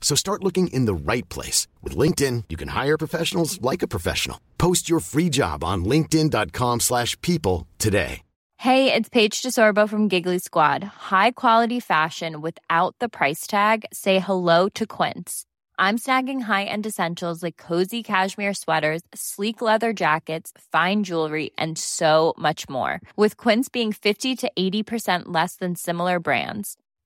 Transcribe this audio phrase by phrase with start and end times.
[0.00, 1.68] So start looking in the right place.
[1.82, 4.40] With LinkedIn, you can hire professionals like a professional.
[4.58, 8.22] Post your free job on linkedin.com slash people today.
[8.60, 10.84] Hey, it's Paige DeSorbo from Giggly Squad.
[10.84, 13.86] High quality fashion without the price tag.
[13.90, 15.46] Say hello to Quince.
[15.78, 22.34] I'm snagging high-end essentials like cozy cashmere sweaters, sleek leather jackets, fine jewelry, and so
[22.36, 23.00] much more.
[23.16, 26.76] With Quince being 50 to 80% less than similar brands.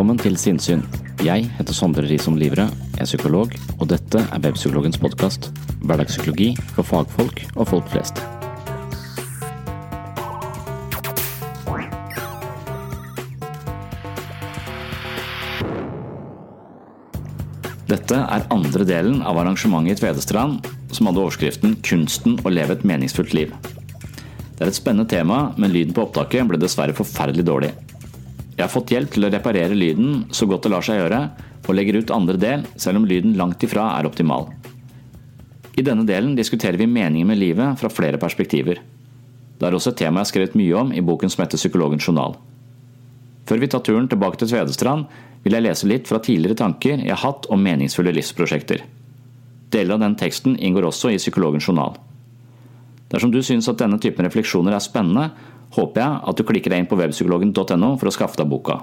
[0.00, 0.80] Velkommen til Sinnsyn.
[1.20, 2.64] Jeg heter Sondre Risom Livre,
[2.96, 5.50] er psykolog, og dette er Webpsykologens podkast.
[5.84, 8.22] Hverdagspsykologi for fagfolk og folk flest.
[17.92, 20.64] Dette er andre delen av arrangementet i Tvedestrand,
[20.96, 23.52] som hadde overskriften 'Kunsten å leve et meningsfullt liv'.
[24.56, 27.74] Det er et spennende tema, men lyden på opptaket ble dessverre forferdelig dårlig.
[28.60, 31.20] Jeg har fått hjelp til å reparere lyden så godt det lar seg gjøre,
[31.64, 34.50] og legger ut andre del, selv om lyden langt ifra er optimal.
[35.80, 38.82] I denne delen diskuterer vi meningen med livet fra flere perspektiver.
[39.56, 42.04] Det er også et tema jeg har skrevet mye om i boken som heter Psykologens
[42.04, 42.36] journal.
[43.48, 45.08] Før vi tar turen tilbake til Tvedestrand,
[45.40, 48.84] vil jeg lese litt fra tidligere tanker jeg har hatt om meningsfulle livsprosjekter.
[49.72, 51.96] Deler av den teksten inngår også i Psykologens journal.
[53.08, 55.30] Dersom du syns at denne typen refleksjoner er spennende,
[55.74, 58.80] håper jeg at du klikker deg inn på webpsykologen.no for å skaffe deg boka.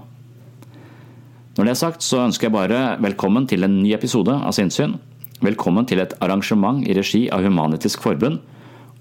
[1.58, 5.00] Når det er sagt, så ønsker jeg bare velkommen til en ny episode av Sinnsyn.
[5.42, 8.40] Velkommen til et arrangement i regi av Human-Etisk Forbund,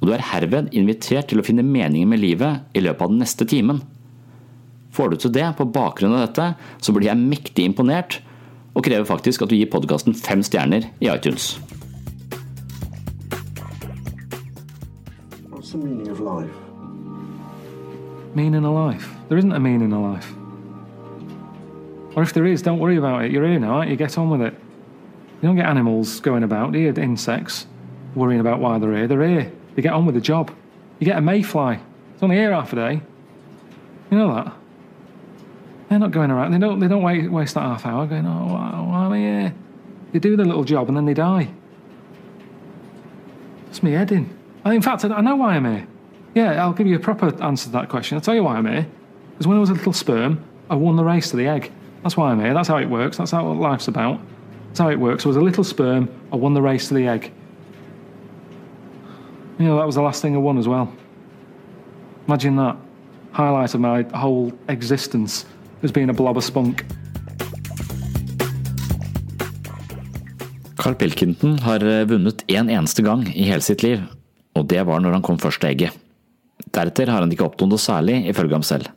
[0.00, 3.22] og du er herved invitert til å finne meningen med livet i løpet av den
[3.22, 3.82] neste timen.
[4.96, 8.20] Får du til det på bakgrunn av dette, så blir jeg mektig imponert,
[8.76, 11.56] og krever faktisk at du gir podkasten fem stjerner i iTunes.
[15.48, 16.65] What's the meaning of life?
[18.36, 19.14] Meaning of life?
[19.30, 20.34] There isn't a meaning of life.
[22.14, 23.30] Or if there is, don't worry about it.
[23.30, 23.96] You're here now, aren't you?
[23.96, 24.52] Get on with it.
[24.52, 26.92] You don't get animals going about, do you?
[26.92, 27.66] Insects
[28.14, 29.06] worrying about why they're here.
[29.06, 29.52] They're here.
[29.74, 30.54] They get on with the job.
[30.98, 31.80] You get a mayfly.
[32.12, 33.00] It's only here half a day.
[34.10, 34.54] You know that?
[35.88, 36.52] They're not going around.
[36.52, 36.78] They don't.
[36.78, 38.26] They don't waste, waste that half hour going.
[38.26, 39.54] Oh, why, why am I here?
[40.12, 41.48] They do their little job and then they die.
[43.64, 44.36] That's me heading.
[44.66, 45.86] In fact, I know why I'm here.
[46.36, 48.14] Yeah, I'll give you a proper answer to that question.
[48.14, 48.86] I'll tell you why I'm here.
[49.30, 51.72] Because when I was a little sperm, I won the race to the egg.
[52.02, 52.52] That's why I'm here.
[52.52, 53.16] That's how it works.
[53.16, 54.20] That's how life's about.
[54.68, 55.24] That's how it works.
[55.24, 56.10] I was a little sperm.
[56.30, 57.32] I won the race to the egg.
[59.58, 60.92] You know, that was the last thing I won as well.
[62.28, 62.76] Imagine that.
[63.32, 65.46] Highlight of my whole existence
[65.82, 66.84] as being a blob of spunk.
[70.76, 74.04] Carl Pilkington har eh, vunnet én eneste gang i hele sitt liv,
[74.54, 76.05] og det var når han kom først til egget.
[76.76, 78.90] Deretter har han ikke oppnådd noe særlig, ifølge ham selv.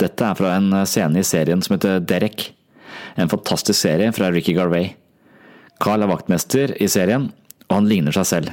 [0.00, 2.52] Dette er fra en scene i serien som heter Derek,
[3.18, 4.92] en fantastisk serie fra Ricky Garvey.
[5.82, 7.28] Carl er vaktmester i serien,
[7.68, 8.52] og han ligner seg selv.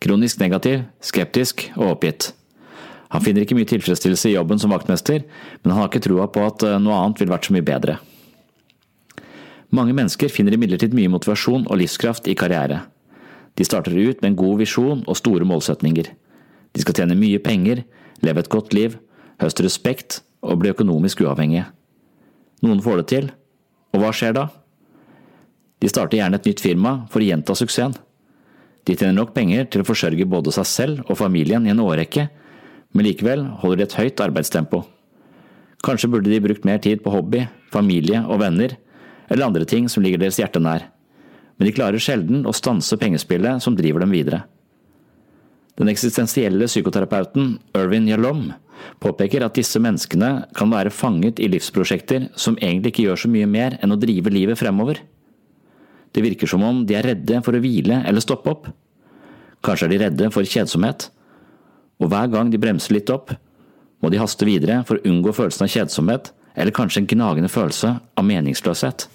[0.00, 2.30] Kronisk negativ, skeptisk og oppgitt.
[3.10, 5.24] Han finner ikke mye tilfredsstillelse i jobben som vaktmester,
[5.62, 7.98] men han har ikke troa på at noe annet ville vært så mye bedre.
[9.74, 12.84] Mange mennesker finner imidlertid mye motivasjon og livskraft i karriere.
[13.58, 16.10] De starter ut med en god visjon og store målsetninger.
[16.74, 17.84] De skal tjene mye penger,
[18.24, 18.96] leve et godt liv,
[19.40, 21.66] høste respekt og bli økonomisk uavhengige.
[22.64, 23.30] Noen får det til,
[23.94, 24.46] og hva skjer da?
[25.80, 27.96] De starter gjerne et nytt firma for å gjenta suksessen.
[28.84, 32.28] De tjener nok penger til å forsørge både seg selv og familien i en årrekke,
[32.92, 34.82] men likevel holder de et høyt arbeidstempo.
[35.84, 38.76] Kanskje burde de brukt mer tid på hobby, familie og venner,
[39.30, 40.88] eller andre ting som ligger deres hjerte nær,
[41.56, 44.42] men de klarer sjelden å stanse pengespillet som driver dem videre.
[45.80, 48.50] Den eksistensielle psykoterapeuten Irvin Yalom
[49.00, 53.48] påpeker at disse menneskene kan være fanget i livsprosjekter som egentlig ikke gjør så mye
[53.48, 55.00] mer enn å drive livet fremover.
[56.12, 58.68] Det virker som om de er redde for å hvile eller stoppe opp.
[59.64, 61.06] Kanskje er de redde for kjedsomhet,
[62.00, 63.32] og hver gang de bremser litt opp,
[64.00, 66.30] må de haste videre for å unngå følelsen av kjedsomhet
[66.60, 69.06] eller kanskje en gnagende følelse av meningsløshet.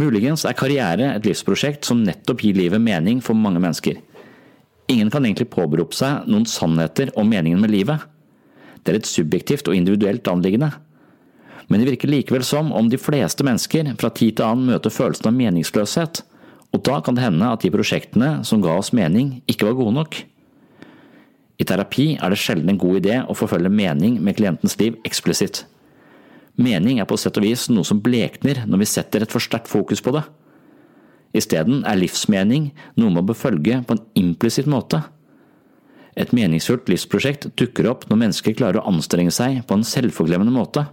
[0.00, 4.00] Muligens er karriere et livsprosjekt som nettopp gir livet mening for mange mennesker.
[4.90, 8.02] Ingen kan egentlig påberope seg noen sannheter om meningen med livet.
[8.82, 10.72] Det er et subjektivt og individuelt anliggende.
[11.70, 15.30] Men det virker likevel som om de fleste mennesker fra tid til annen møter følelsen
[15.30, 16.24] av meningsløshet,
[16.74, 19.94] og da kan det hende at de prosjektene som ga oss mening, ikke var gode
[20.00, 20.18] nok.
[21.60, 25.64] I terapi er det sjelden en god idé å forfølge mening med klientens liv eksplisitt.
[26.58, 29.70] Mening er på sett og vis noe som blekner når vi setter et for sterkt
[29.70, 30.24] fokus på det.
[31.36, 35.02] Isteden er livsmening noe man bør følge på en implisitt måte.
[36.18, 40.88] Et meningsfullt livsprosjekt dukker opp når mennesker klarer å anstrenge seg på en selvforglemmende måte.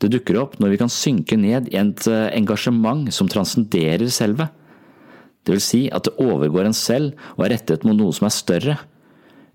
[0.00, 4.48] Det dukker opp når vi kan synke ned i et eh, engasjement som transcenderer selve.
[5.44, 8.36] Det vil si at det overgår en selv og er rettet mot noe som er
[8.36, 8.76] større,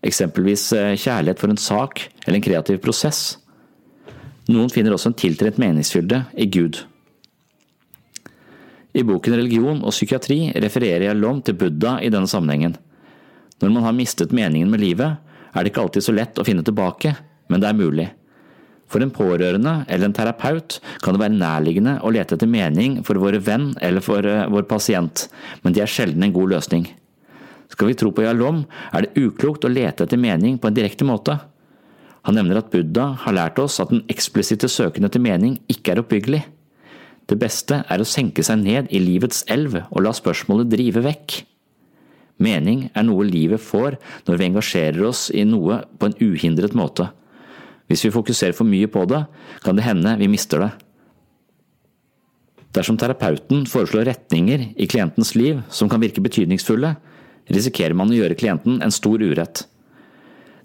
[0.05, 3.23] eksempelvis eh, kjærlighet for en sak eller en kreativ prosess.
[4.49, 6.83] Noen finner også en tiltrett meningsfylde i Gud.
[8.95, 12.77] I boken Religion og psykiatri refererer jeg Lom til Buddha i denne sammenhengen.
[13.59, 15.17] Når man har mistet meningen med livet,
[15.51, 17.11] er det ikke alltid så lett å finne tilbake,
[17.51, 18.07] men det er mulig.
[18.87, 23.19] For en pårørende eller en terapeut kan det være nærliggende å lete etter mening for
[23.19, 25.25] våre venn eller for uh, vår pasient,
[25.63, 26.87] men det er sjelden en god løsning.
[27.73, 28.63] Skal vi tro på Yalom,
[28.95, 31.39] er det uklokt å lete etter mening på en direkte måte.
[32.29, 36.05] Han nevner at Buddha har lært oss at den eksplisitte søken etter mening ikke er
[36.05, 36.45] oppbyggelig.
[37.25, 41.37] Det beste er å senke seg ned i livets elv og la spørsmålet drive vekk.
[42.45, 43.95] Mening er noe livet får
[44.27, 47.07] når vi engasjerer oss i noe på en uhindret måte.
[47.89, 49.23] Hvis vi fokuserer for mye på det,
[49.63, 50.71] kan det hende vi mister det.
[52.75, 56.95] Dersom terapeuten foreslår retninger i klientens liv som kan virke betydningsfulle,
[57.47, 59.63] risikerer man å gjøre klienten en stor urett.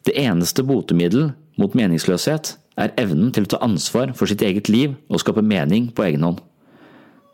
[0.05, 1.31] Det eneste botemiddel
[1.61, 5.91] mot meningsløshet er evnen til å ta ansvar for sitt eget liv og skape mening
[5.95, 6.41] på egen hånd.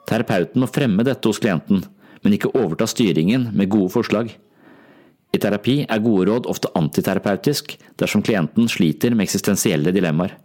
[0.07, 1.83] Terapeuten må fremme dette hos klienten,
[2.23, 4.31] men ikke overta styringen med gode forslag.
[5.35, 10.37] I terapi er gode råd ofte antiterapeutisk dersom klienten sliter med eksistensielle dilemmaer.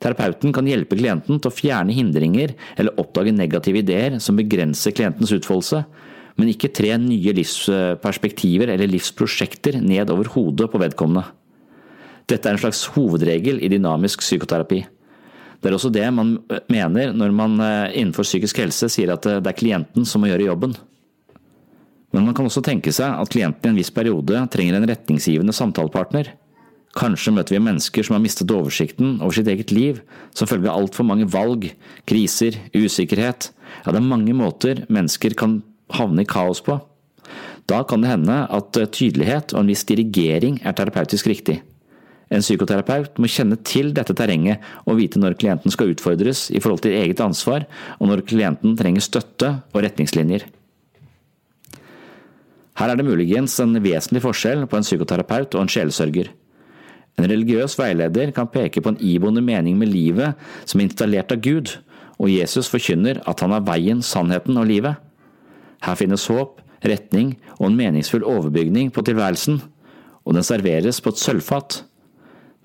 [0.00, 5.34] Terapeuten kan hjelpe klienten til å fjerne hindringer eller oppdage negative ideer som begrenser klientens
[5.36, 5.82] utfoldelse,
[6.40, 11.26] men ikke tre nye livsperspektiver eller livsprosjekter ned over hodet på vedkommende.
[12.30, 14.86] Dette er en slags hovedregel i dynamisk psykoterapi.
[15.60, 16.38] Det er også det man
[16.72, 20.30] mener når man eh, innenfor psykisk helse sier at eh, det er klienten som må
[20.30, 20.76] gjøre jobben.
[22.10, 25.54] Men man kan også tenke seg at klienten i en viss periode trenger en retningsgivende
[25.54, 26.32] samtalepartner.
[26.98, 30.00] Kanskje møter vi mennesker som har mistet oversikten over sitt eget liv
[30.34, 31.68] som følge av altfor mange valg,
[32.08, 33.52] kriser, usikkerhet.
[33.84, 35.60] Ja, det er mange måter mennesker kan
[35.94, 36.80] havne i kaos på.
[37.70, 41.60] Da kan det hende at eh, tydelighet og en viss dirigering er terapeutisk riktig.
[42.30, 46.84] En psykoterapeut må kjenne til dette terrenget og vite når klienten skal utfordres i forhold
[46.84, 47.66] til eget ansvar,
[47.98, 50.46] og når klienten trenger støtte og retningslinjer.
[52.78, 56.30] Her er det muligens en vesentlig forskjell på en psykoterapeut og en sjelesørger.
[57.18, 61.42] En religiøs veileder kan peke på en iboende mening med livet som er installert av
[61.44, 61.74] Gud,
[62.20, 64.96] og Jesus forkynner at han er veien, sannheten og livet.
[65.82, 69.60] Her finnes håp, retning og en meningsfull overbygning på tilværelsen,
[70.24, 71.82] og den serveres på et sølvfat.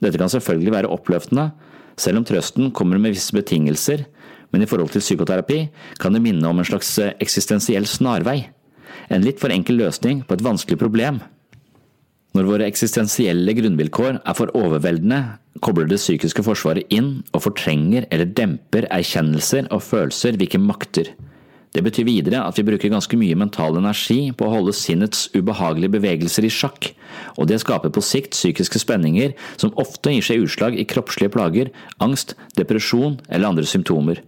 [0.05, 1.49] Dette kan selvfølgelig være oppløftende,
[1.97, 4.05] selv om trøsten kommer med visse betingelser,
[4.53, 5.65] men i forhold til psykoterapi
[5.99, 8.43] kan det minne om en slags eh, eksistensiell snarvei,
[9.09, 11.19] en litt for enkel løsning på et vanskelig problem.
[12.35, 15.21] Når våre eksistensielle grunnvilkår er for overveldende,
[15.63, 21.13] kobler det psykiske forsvaret inn og fortrenger eller demper erkjennelser og følelser vi ikke makter.
[21.75, 25.97] Det betyr videre at vi bruker ganske mye mental energi på å holde sinnets ubehagelige
[25.97, 26.93] bevegelser i sjakk,
[27.35, 31.73] og det skaper på sikt psykiske spenninger som ofte gir seg utslag i kroppslige plager,
[31.99, 34.23] angst, depresjon eller andre symptomer.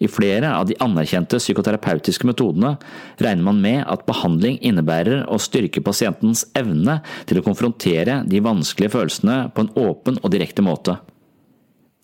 [0.00, 2.74] I flere av de anerkjente psykoterapeutiske metodene
[3.20, 6.98] regner man med at behandling innebærer å styrke pasientens evne
[7.28, 10.98] til å konfrontere de vanskelige følelsene på en åpen og direkte måte.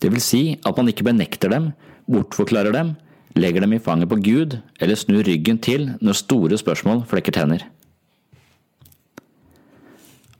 [0.01, 1.71] Det vil si at man ikke benekter dem,
[2.09, 2.95] bortforklarer dem,
[3.35, 7.65] legger dem i fanget på Gud eller snur ryggen til når store spørsmål flekker tenner.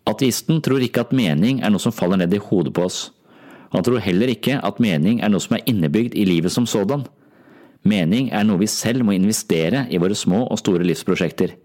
[0.06, 3.12] Ateisten tror ikke at mening er noe som faller ned i hodet på oss.
[3.74, 7.06] Han tror heller ikke at mening er noe som er innebygd i livet som sådan.
[7.84, 11.56] Mening er noe vi selv må investere i våre små og store livsprosjekter.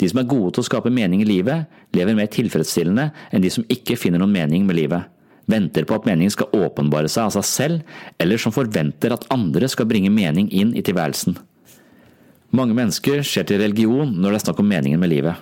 [0.00, 3.50] De som er gode til å skape mening i livet, lever mer tilfredsstillende enn de
[3.52, 5.08] som ikke finner noen mening med livet,
[5.50, 9.68] venter på at meningen skal åpenbare seg av seg selv, eller som forventer at andre
[9.70, 11.36] skal bringe mening inn i tilværelsen.
[12.56, 15.36] Mange mennesker ser til religion når det er snakk om meningen med livet.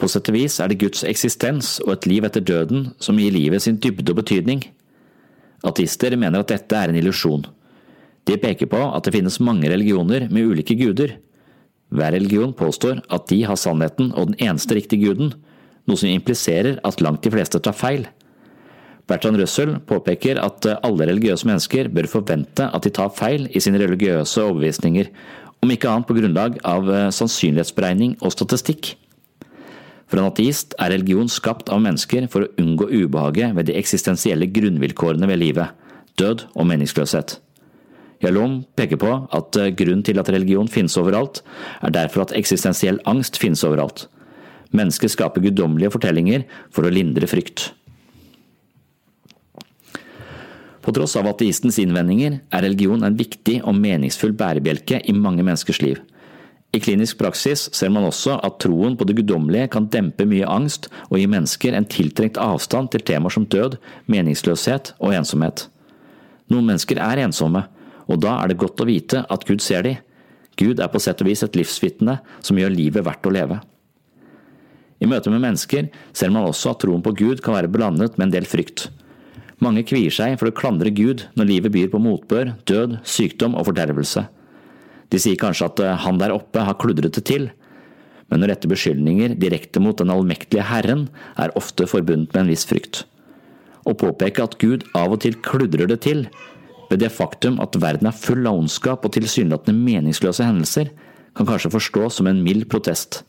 [0.00, 3.34] På sett og vis er det Guds eksistens og et liv etter døden som gir
[3.34, 4.62] livet sin dybde og betydning.
[5.66, 7.44] Ateister mener at dette er en illusjon.
[8.28, 11.18] De peker på at det finnes mange religioner med ulike guder.
[11.90, 15.34] Hver religion påstår at de har sannheten og den eneste riktige guden,
[15.88, 18.06] noe som impliserer at langt de fleste tar feil.
[19.10, 23.80] Bertrand Russell påpeker at alle religiøse mennesker bør forvente at de tar feil i sine
[23.82, 25.10] religiøse overbevisninger,
[25.60, 28.94] om ikke annet på grunnlag av sannsynlighetsberegning og statistikk.
[30.10, 34.48] For en ateist er religion skapt av mennesker for å unngå ubehaget ved de eksistensielle
[34.50, 35.70] grunnvilkårene ved livet,
[36.18, 37.36] død og meningsløshet.
[38.20, 41.40] Jalom peker på at eh, grunnen til at religion finnes overalt,
[41.80, 44.08] er derfor at eksistensiell angst finnes overalt.
[44.76, 47.70] Mennesker skaper guddommelige fortellinger for å lindre frykt.
[50.80, 55.82] På tross av ateistens innvendinger er religion en viktig og meningsfull bærebjelke i mange menneskers
[55.84, 56.00] liv.
[56.72, 60.86] I klinisk praksis ser man også at troen på det guddommelige kan dempe mye angst
[61.08, 63.74] og gi mennesker en tiltrengt avstand til temaer som død,
[64.06, 65.66] meningsløshet og ensomhet.
[66.50, 67.64] Noen mennesker er ensomme,
[68.06, 69.96] og da er det godt å vite at Gud ser de.
[70.58, 73.58] Gud er på sett og vis et livsvitne som gjør livet verdt å leve.
[75.00, 78.28] I møte med mennesker ser man også at troen på Gud kan være blandet med
[78.28, 78.90] en del frykt.
[79.60, 83.66] Mange kvier seg for å klandre Gud når livet byr på motbør, død, sykdom og
[83.68, 84.24] fordervelse.
[85.12, 87.50] De sier kanskje at eh, han der oppe har kludret det til,
[88.30, 91.08] men å rette beskyldninger direkte mot den allmektige Herren
[91.40, 93.02] er ofte forbundet med en viss frykt.
[93.84, 96.28] Å påpeke at Gud av og til kludrer det til,
[96.90, 100.88] ved det faktum at verden er full av ondskap og tilsynelatende meningsløse hendelser,
[101.36, 103.22] kan kanskje forstås som en mild protest.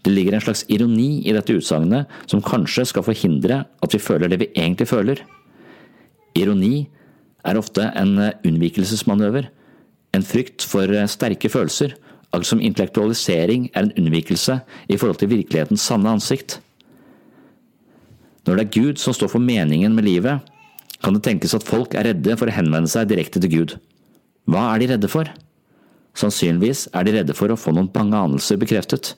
[0.00, 4.32] Det ligger en slags ironi i dette utsagnet som kanskje skal forhindre at vi føler
[4.32, 5.20] det vi egentlig føler.
[6.40, 6.88] Ironi
[7.46, 8.16] er ofte en
[8.46, 9.48] unnvikelsesmanøver,
[10.16, 11.94] en frykt for sterke følelser,
[12.30, 16.60] akkurat som intellektualisering er en unnvikelse i forhold til virkelighetens sanne ansikt.
[18.46, 20.40] Når det er Gud som står for meningen med livet,
[21.00, 23.76] kan det tenkes at folk er redde for å henvende seg direkte til Gud.
[24.50, 25.28] Hva er de redde for?
[26.18, 29.14] Sannsynligvis er de redde for å få noen bange anelser bekreftet.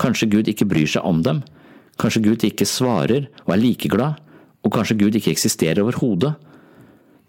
[0.00, 1.42] Kanskje Gud ikke bryr seg om dem,
[2.00, 4.20] kanskje Gud ikke svarer og er likeglad,
[4.66, 6.34] og kanskje Gud ikke eksisterer overhodet.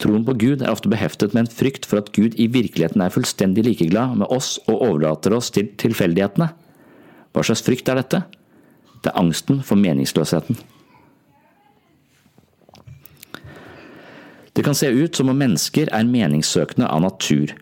[0.01, 3.13] Troen på Gud er ofte beheftet med en frykt for at Gud i virkeligheten er
[3.13, 6.50] fullstendig likeglad med oss og overlater oss til tilfeldighetene.
[7.34, 8.24] Hva slags frykt er dette?
[9.01, 10.58] Det er angsten for meningsløsheten.
[14.58, 17.53] Det kan se ut som om mennesker er meningssøkende av natur.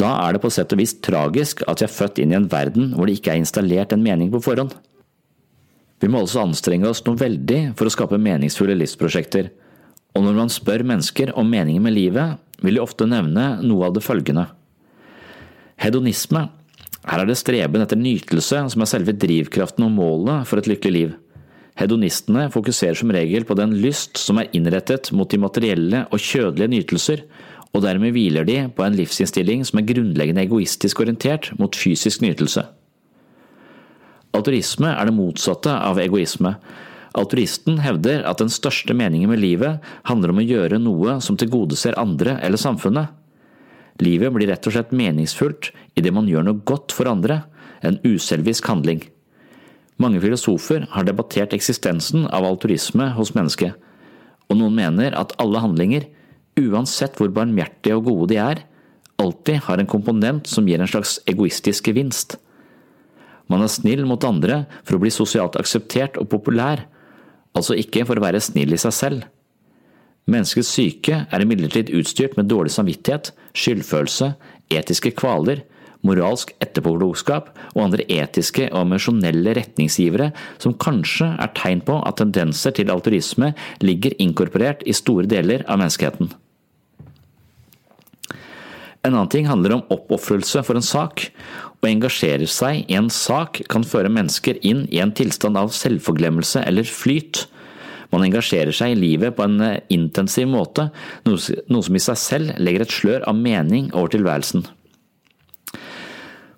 [0.00, 2.48] Da er det på sett og vis tragisk at vi er født inn i en
[2.52, 4.72] verden hvor det ikke er installert en mening på forhånd.
[6.00, 9.50] Vi må altså anstrenge oss noe veldig for å skape meningsfulle livsprosjekter,
[10.16, 13.94] og når man spør mennesker om meningen med livet, vil de ofte nevne noe av
[13.96, 14.46] det følgende.
[15.80, 16.48] Hedonisme.
[17.08, 20.96] Her er det streben etter nytelse som er selve drivkraften og målet for et lykkelig
[20.96, 21.14] liv.
[21.80, 26.74] Hedonistene fokuserer som regel på den lyst som er innrettet mot de materielle og kjødelige
[26.74, 27.22] nytelser,
[27.70, 32.66] og dermed hviler de på en livsinnstilling som er grunnleggende egoistisk orientert mot fysisk nytelse.
[34.36, 36.54] Autorisme er det motsatte av egoisme.
[37.18, 41.98] Altruisten hevder at den største meningen med livet handler om å gjøre noe som tilgodeser
[41.98, 43.10] andre eller samfunnet.
[44.00, 47.42] Livet blir rett og slett meningsfullt idet man gjør noe godt for andre,
[47.82, 49.02] en uselvisk handling.
[50.00, 53.74] Mange filosofer har debattert eksistensen av alturisme hos mennesket,
[54.48, 56.06] og noen mener at alle handlinger,
[56.60, 58.62] uansett hvor barmhjertige og gode de er,
[59.20, 62.38] alltid har en komponent som gir en slags egoistisk gevinst.
[63.50, 66.84] Man er snill mot andre for å bli sosialt akseptert og populær,
[67.56, 69.26] altså ikke for å være snill i seg selv.
[70.30, 74.34] Menneskets syke er imidlertid utstyrt med dårlig samvittighet, skyldfølelse,
[74.70, 75.64] etiske kvaler,
[76.06, 80.30] moralsk etterpåklokskap og andre etiske og emosjonelle retningsgivere
[80.62, 83.52] som kanskje er tegn på at tendenser til alturisme
[83.84, 86.30] ligger inkorporert i store deler av menneskeheten.
[89.00, 91.30] En annen ting handler om oppofrelse for en sak.
[91.80, 96.64] Å engasjere seg i en sak kan føre mennesker inn i en tilstand av selvforglemmelse
[96.68, 97.46] eller flyt.
[98.12, 100.90] Man engasjerer seg i livet på en intensiv måte,
[101.24, 104.66] noe som i seg selv legger et slør av mening over tilværelsen.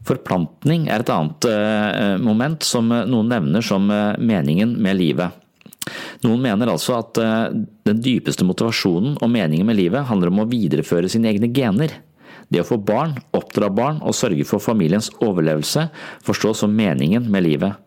[0.02, 5.38] Forplantning er et annet eh, moment som noen nevner som eh, meningen med livet.
[6.26, 7.44] Noen mener altså at eh,
[7.86, 11.94] den dypeste motivasjonen og meningen med livet handler om å videreføre sine egne gener.
[12.50, 15.88] Det å få barn, oppdra barn og sørge for familiens overlevelse
[16.26, 17.78] forstås som meningen med livet.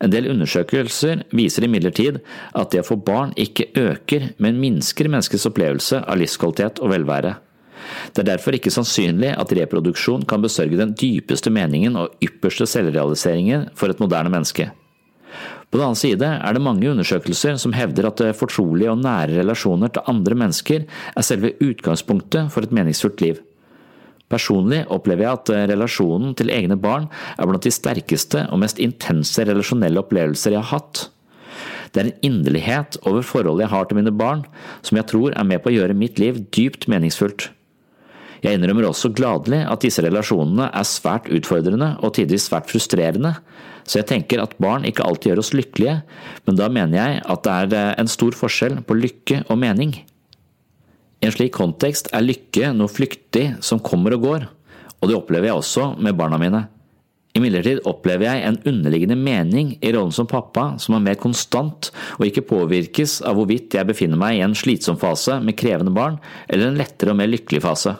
[0.00, 2.22] En del undersøkelser viser imidlertid
[2.56, 7.34] at det å få barn ikke øker, men minsker menneskets opplevelse av livskvalitet og velvære.
[8.14, 13.68] Det er derfor ikke sannsynlig at reproduksjon kan besørge den dypeste meningen og ypperste selvrealiseringen
[13.76, 14.70] for et moderne menneske.
[15.70, 19.92] På den annen side er det mange undersøkelser som hevder at fortrolige og nære relasjoner
[19.94, 23.38] til andre mennesker er selve utgangspunktet for et meningsfullt liv.
[24.30, 29.42] Personlig opplever jeg at relasjonen til egne barn er blant de sterkeste og mest intense
[29.46, 31.08] relasjonelle opplevelser jeg har hatt.
[31.90, 34.44] Det er en inderlighet over forholdet jeg har til mine barn,
[34.86, 37.48] som jeg tror er med på å gjøre mitt liv dypt meningsfullt.
[38.40, 43.34] Jeg innrømmer også gladelig at disse relasjonene er svært utfordrende og tidvis svært frustrerende,
[43.84, 45.98] så jeg tenker at barn ikke alltid gjør oss lykkelige,
[46.46, 49.96] men da mener jeg at det er eh, en stor forskjell på lykke og mening.
[51.20, 54.44] I en slik kontekst er lykke noe flyktig som kommer og går,
[55.00, 56.62] og det opplever jeg også med barna mine.
[57.36, 62.24] Imidlertid opplever jeg en underliggende mening i rollen som pappa som er mer konstant og
[62.26, 66.70] ikke påvirkes av hvorvidt jeg befinner meg i en slitsom fase med krevende barn eller
[66.70, 67.94] en lettere og mer lykkelig fase.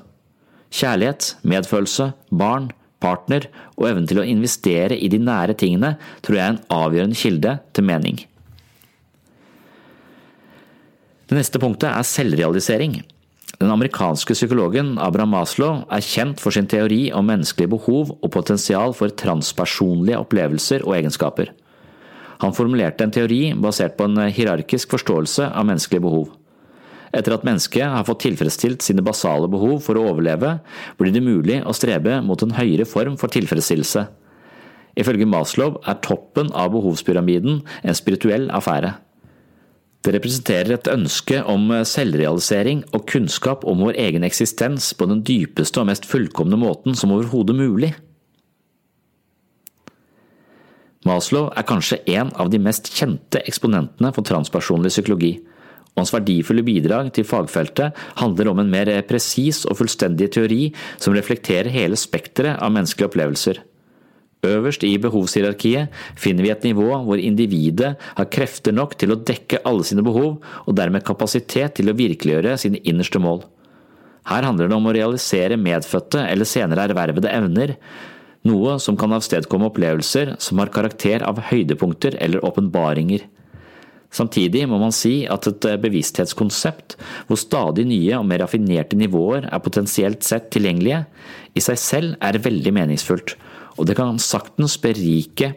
[0.74, 2.72] Kjærlighet, medfølelse, barn,
[3.02, 3.46] partner
[3.76, 7.56] og evnen til å investere i de nære tingene tror jeg er en avgjørende kilde
[7.76, 8.18] til mening.
[11.30, 12.96] Det neste punktet er selvrealisering.
[13.60, 18.90] Den amerikanske psykologen Abraham Maslow er kjent for sin teori om menneskelige behov og potensial
[18.98, 21.52] for transpersonlige opplevelser og egenskaper.
[22.42, 26.32] Han formulerte en teori basert på en hierarkisk forståelse av menneskelige behov.
[27.14, 30.56] Etter at mennesket har fått tilfredsstilt sine basale behov for å overleve,
[30.98, 34.02] blir det mulig å strebe mot en høyere form for tilfredsstillelse.
[34.98, 38.96] Ifølge Maslow er toppen av behovspyramiden en spirituell affære.
[40.00, 45.82] Det representerer et ønske om selvrealisering og kunnskap om vår egen eksistens på den dypeste
[45.82, 47.92] og mest fullkomne måten som overhodet mulig.
[51.08, 55.34] Maslow er kanskje en av de mest kjente eksponentene for transpersonlig psykologi
[55.90, 60.68] og hans verdifulle bidrag til fagfeltet handler om en mer presis og fullstendig teori
[61.00, 63.60] som reflekterer hele spekteret av menneskelige opplevelser.
[64.46, 69.60] Øverst i behovshierarkiet finner vi et nivå hvor individet har krefter nok til å dekke
[69.68, 73.42] alle sine behov, og dermed kapasitet til å virkeliggjøre sine innerste mål.
[74.30, 77.74] Her handler det om å realisere medfødte eller senere ervervede evner,
[78.48, 83.26] noe som kan avstedkomme opplevelser som har karakter av høydepunkter eller åpenbaringer.
[84.10, 86.96] Samtidig må man si at et eh, bevissthetskonsept
[87.28, 91.04] hvor stadig nye og mer raffinerte nivåer er potensielt sett tilgjengelige,
[91.54, 93.36] i seg selv er veldig meningsfullt,
[93.80, 95.54] og det kan saktens berike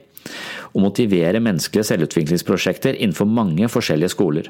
[0.73, 4.47] og motivere menneskelige selvutviklingsprosjekter innenfor mange forskjellige skoler.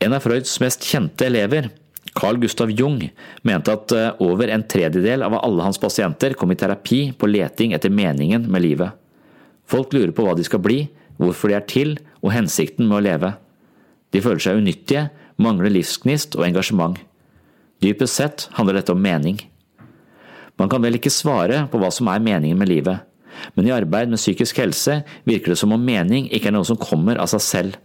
[0.00, 1.68] En av Freuds mest kjente elever,
[2.16, 3.02] Carl Gustav Jung,
[3.46, 7.76] mente at eh, over en tredjedel av alle hans pasienter kom i terapi på leting
[7.76, 8.96] etter meningen med livet.
[9.70, 10.80] Folk lurer på hva de skal bli,
[11.20, 13.34] hvorfor de er til og hensikten med å leve.
[14.10, 15.06] De føler seg unyttige,
[15.40, 16.96] mangler livsgnist og engasjement.
[17.84, 19.38] Dypest sett handler dette om mening.
[20.60, 23.00] Man kan vel ikke svare på hva som er meningen med livet,
[23.56, 26.76] men i arbeid med psykisk helse virker det som om mening ikke er noe som
[26.80, 27.78] kommer av seg selv,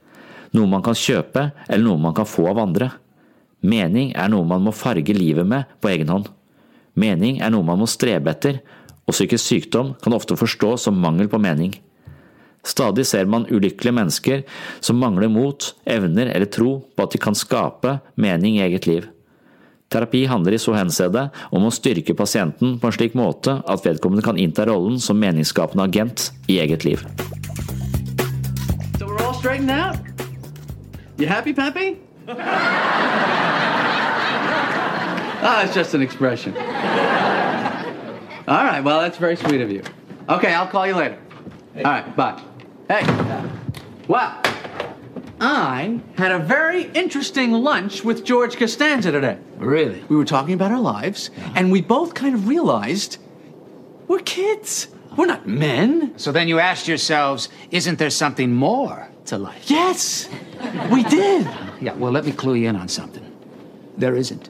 [0.51, 2.89] noe man kan kjøpe eller noe man kan få av andre.
[3.63, 6.27] Mening er noe man må farge livet med på egen hånd.
[6.99, 8.59] Mening er noe man må strebe etter,
[9.05, 11.73] og psykisk sykdom kan ofte forstås som mangel på mening.
[12.65, 14.43] Stadig ser man ulykkelige mennesker
[14.83, 19.05] som mangler mot, evner eller tro på at de kan skape mening i eget liv.
[19.89, 24.25] Terapi handler i så henseende om å styrke pasienten på en slik måte at vedkommende
[24.25, 27.05] kan innta rollen som meningsskapende agent i eget liv.
[28.99, 29.97] So we're all straightened out?
[31.17, 31.97] You happy, Pappy?
[35.41, 36.55] ah, it's just an expression.
[38.47, 39.81] All right, well, that's very sweet of you.
[40.27, 41.17] Okay, I'll call you later.
[41.77, 42.41] All right, bye.
[42.89, 43.05] Hey.
[44.07, 44.41] Wow.
[45.39, 49.37] I had a very interesting lunch with George Costanza today.
[49.57, 50.03] Really?
[50.07, 53.17] We were talking about our lives, and we both kind of realized
[54.07, 54.87] we're kids.
[55.17, 56.17] We're not men.
[56.17, 59.69] So then you asked yourselves, isn't there something more to life?
[59.69, 60.29] Yes,
[60.91, 61.47] we did.
[61.81, 63.23] Yeah, well, let me clue you in on something.
[63.97, 64.49] There isn't.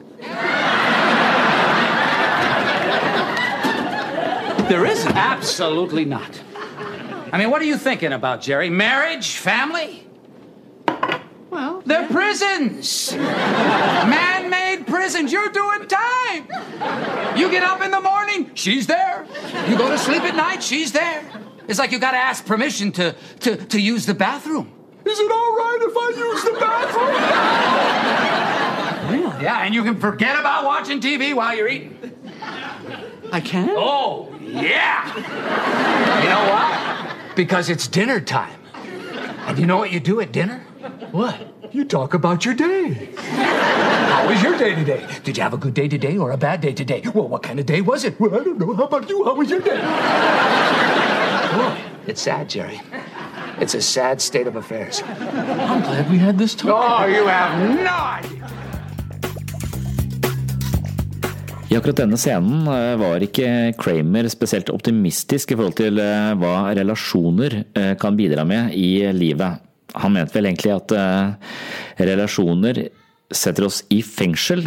[4.68, 5.16] There isn't.
[5.16, 6.42] Absolutely not.
[7.32, 8.68] I mean, what are you thinking about, Jerry?
[8.70, 9.36] Marriage?
[9.36, 10.04] Family?
[11.56, 13.14] Well, Well, they're prisons.
[13.16, 15.32] Man made prisons.
[15.32, 16.46] You're doing time.
[17.38, 19.26] You get up in the morning, she's there.
[19.66, 21.24] You go to sleep at night, she's there.
[21.66, 24.70] It's like you got to ask permission to, to, to use the bathroom.
[25.06, 26.52] Is it all right if I use the
[29.08, 29.22] bathroom?
[29.22, 29.42] really?
[29.42, 31.96] Yeah, and you can forget about watching TV while you're eating.
[33.32, 33.70] I can?
[33.70, 35.16] Oh, yeah.
[36.22, 37.16] You know why?
[37.34, 38.60] Because it's dinner time.
[39.46, 40.65] And you know what you do at dinner?
[41.12, 41.34] What?
[41.72, 43.10] You talk about your day.
[43.16, 45.06] How was your day today?
[45.24, 47.02] Did you have a good day today or a bad day today?
[47.14, 48.18] Well, what kind of day was it?
[48.20, 48.74] Well, I don't know.
[48.74, 49.24] How about you?
[49.24, 49.76] How was your day?
[51.56, 52.80] Boy, it's sad, Jerry.
[53.58, 55.02] It's a sad state of affairs.
[55.02, 56.70] I'm glad we had this talk.
[56.70, 58.66] Oh, you have no idea.
[61.66, 66.70] I akkurat denne scenen eh, var ikke Kramer spesielt optimistisk i forhold til eh, hva
[66.78, 69.65] relasjoner eh, kan bidra med i livet.
[70.02, 70.92] Han mente vel egentlig at
[71.98, 72.86] relasjoner
[73.32, 74.66] setter oss i fengsel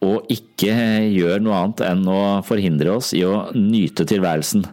[0.00, 0.72] og ikke
[1.12, 4.64] gjør noe annet enn å forhindre oss i å nyte tilværelsen.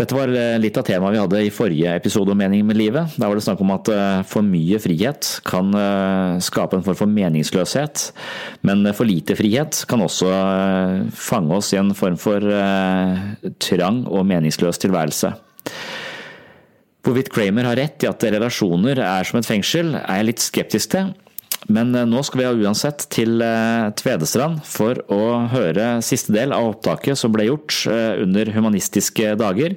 [0.00, 3.18] Dette var eh, litt av temaet vi hadde i forrige episode om meningen med livet.
[3.20, 6.96] Da var det snakk om at eh, for mye frihet kan eh, skape en form
[7.02, 8.06] for meningsløshet,
[8.64, 10.32] men for lite frihet kan også
[11.12, 12.44] fange oss i en form for
[13.60, 15.34] trang og meningsløs tilværelse.
[17.00, 20.92] Hvorvidt Kramer har rett i at relasjoner er som et fengsel, er jeg litt skeptisk
[20.92, 21.12] til.
[21.72, 26.74] Men eh, nå skal vi uansett til eh, Tvedestrand for å høre siste del av
[26.74, 29.76] opptaket som ble gjort eh, under humanistiske dager.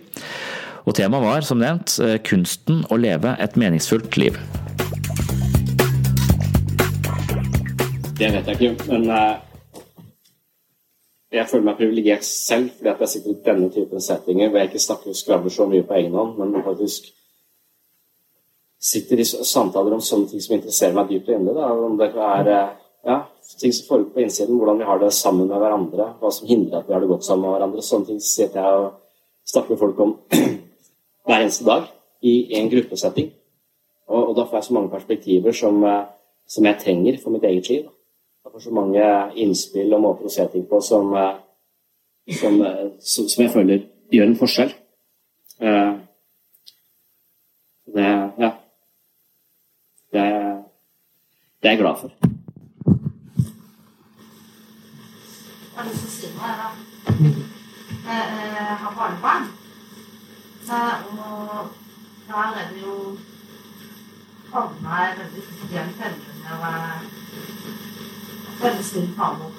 [0.83, 1.95] Og temaet var, som nevnt,
[2.27, 4.35] kunsten å leve et meningsfullt liv.
[8.19, 9.07] Det vet jeg ikke, men
[11.33, 14.69] jeg føler meg privilegert selv fordi at jeg sitter i denne typen settinger hvor jeg
[14.69, 17.09] ikke snakker og skravler så mye på egen hånd, men faktisk
[18.83, 21.67] sitter i samtaler om sånne ting som interesserer meg dypt og inderlig.
[21.87, 22.49] Om det er
[23.03, 23.17] ja,
[23.59, 26.81] ting som foregår på innsiden, hvordan vi har det sammen med hverandre, hva som hindrer
[26.81, 27.85] at vi har det godt sammen med hverandre.
[27.85, 28.91] Sånne ting sitter jeg og
[29.53, 30.13] snakker med folk om
[31.27, 31.87] hver eneste dag
[32.23, 33.31] i en gruppesetting.
[34.07, 36.05] Og, og, da får jeg så mange perspektiver som, eh,
[36.47, 37.83] som, jeg trenger for mitt eget liv.
[37.87, 38.02] Jeg
[38.53, 39.05] får så mange
[39.41, 41.35] innspill og måter å se ting på som, eh,
[42.37, 42.59] som,
[43.01, 43.79] som, som jeg føler
[44.13, 44.73] gjør en forskjell.
[47.93, 48.05] Det,
[48.43, 48.51] ja.
[50.13, 50.61] Det er,
[51.61, 52.13] det er jeg glad for.
[55.73, 56.67] Jeg har lyst til å si noe, jeg, da.
[58.05, 59.45] Jeg har barnebarn.
[60.69, 61.73] Og
[62.29, 62.95] da er det jo
[64.53, 65.77] havna jeg veldig fort i
[68.61, 69.51] veldig snill farmor.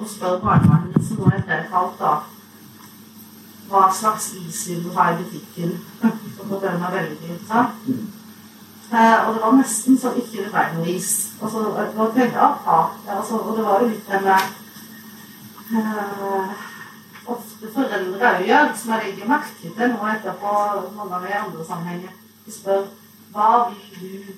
[0.00, 2.14] Og spør barnevernet, som nå etter et halvt, da,
[3.72, 5.78] hva slags is vil du ha i butikken?
[6.50, 7.86] Og den er veldig sant?
[8.92, 11.12] Eh, og det var nesten så ikke det ble noe is.
[11.40, 12.98] Og, så, det var veldig apart.
[13.08, 14.44] Altså, og det var jo litt den der
[15.72, 16.50] uh,
[17.32, 20.54] Ofte foreldre òg gjør, som jeg legger merke til nå etterpå
[20.98, 22.16] mange av i andre sammenhenger.
[22.44, 22.82] De spør
[23.32, 24.32] hva vil du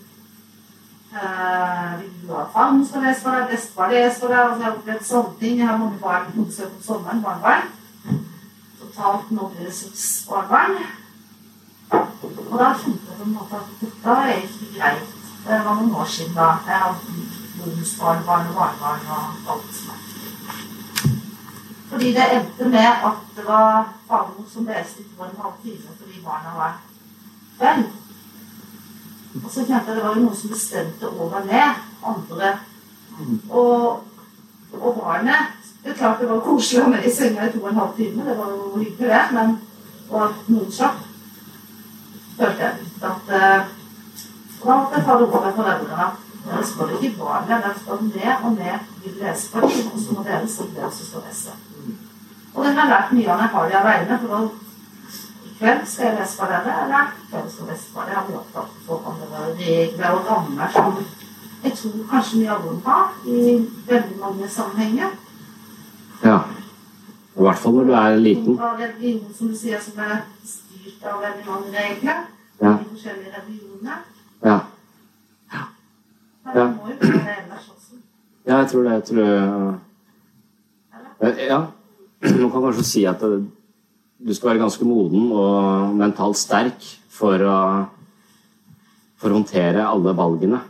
[1.14, 4.38] uh, at faren skal lese for deg, bestefar lese for deg?
[4.38, 5.58] Altså, jeg har opplevd sånne ting.
[5.58, 7.72] Jeg har mange barn besøk om sommeren, barnebarn.
[8.80, 10.78] Totalt nå seks barnebarn.
[11.94, 15.14] Og da kjente jeg på en måte at dette er ikke greit.
[15.44, 16.48] Det var noen år siden da.
[16.66, 20.04] Jeg hadde bonusbarnebarn og barnebarn og alt som.
[21.90, 26.20] Fordi det endte med at det var farmor som leste og en halv time fordi
[26.24, 26.80] barna var
[27.58, 27.84] fem.
[29.42, 31.82] Og så kjente jeg det var jo noen som bestemte over meg.
[32.04, 32.56] Andre.
[33.50, 34.02] Og,
[34.80, 37.60] og barnet Det er klart det var koselig å ha med i senga i to
[37.60, 38.24] og en halv time.
[38.24, 39.24] Det var jo hyggelig, det.
[39.36, 39.56] Men
[40.10, 41.00] og at noen slapp
[42.38, 43.32] følte jeg at
[44.64, 46.06] Og Da måtte jeg ta det over med foreldrene.
[46.44, 50.16] Dere spør ikke barnet, dere spør ned og ned vil lese for dem, og så
[50.16, 51.56] må dere si det som skal lese.
[52.54, 54.63] Og det har lært mye av når jeg har det aleine, For da
[55.58, 58.24] kveld skal jeg lese for dere, eller hvem skal lese for dere.
[58.30, 60.98] Jeg for om det var regler og rammer som
[61.64, 63.38] jeg tror kanskje mye av dem har i
[63.88, 65.14] veldig mange sammenhenger.
[66.24, 66.38] Ja.
[67.36, 68.58] I hvert fall når du er liten.
[68.58, 72.20] Og religion, som du sier, som er styrt av veldig mange regler.
[72.60, 72.74] Ja.
[72.78, 73.96] De forskjellige religionene.
[74.44, 74.58] Ja.
[75.54, 75.64] ja.
[76.44, 77.98] Men det må jo være det ellers også.
[78.46, 78.92] Ja, jeg tror det.
[78.92, 79.24] Jeg tror
[81.48, 81.60] Ja.
[82.40, 83.22] Man kan kanskje si at
[84.24, 87.58] du skal være ganske moden og mentalt sterk for å,
[89.20, 90.62] for å håndtere alle valgene.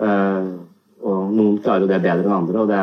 [0.00, 0.62] Uh,
[1.02, 2.82] og noen klarer jo det bedre enn andre, og det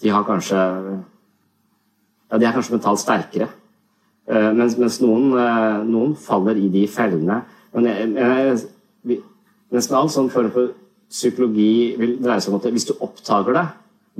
[0.00, 3.50] De har kanskje Ja, de er kanskje mentalt sterkere.
[4.30, 7.40] Eh, mens, mens noen, eh, noen, faller i de fellene
[7.74, 9.16] Men jeg,
[9.90, 10.68] all sånn form for
[11.10, 13.64] psykologi vil dreie seg om at hvis du oppdager det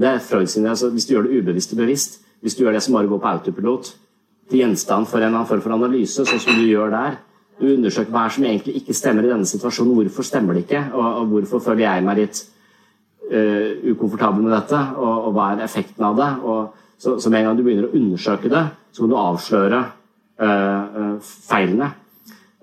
[0.02, 2.76] Det er Freud sin altså Hvis du gjør det ubevisst og bevisst, hvis du gjør
[2.76, 3.90] det som bare går på autopilot,
[4.50, 7.18] til gjenstand for en eller annen form for analyse, sånn som du gjør der
[7.60, 11.04] Du undersøker hva som egentlig ikke stemmer i denne situasjonen, hvorfor stemmer det ikke, og,
[11.04, 12.38] og hvorfor føler jeg meg litt
[13.28, 16.28] uh, ukomfortabel med dette, og, og hva er effekten av det.
[16.40, 19.82] Og, så, så med en gang du begynner å undersøke det, så kan du avsløre
[20.40, 21.90] uh, feilene.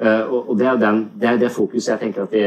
[0.01, 2.43] Uh, og det, er den, det er det fokuset jeg tenker at vi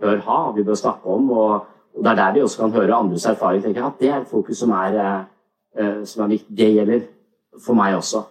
[0.00, 1.28] bør ha, vi bør snakke om.
[1.36, 3.62] Og, det er der vi også kan høre andres erfaring.
[3.62, 5.24] tenker jeg, at Det er et fokus som er,
[6.04, 6.56] som er viktig.
[6.58, 7.06] Det gjelder
[7.64, 8.24] for meg også.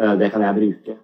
[0.00, 0.96] Eh, det kan jeg bruke.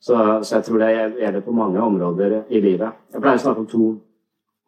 [0.00, 2.92] Så, så jeg tror det gjelder på mange områder i livet.
[3.12, 3.88] Jeg pleier å snakke om to,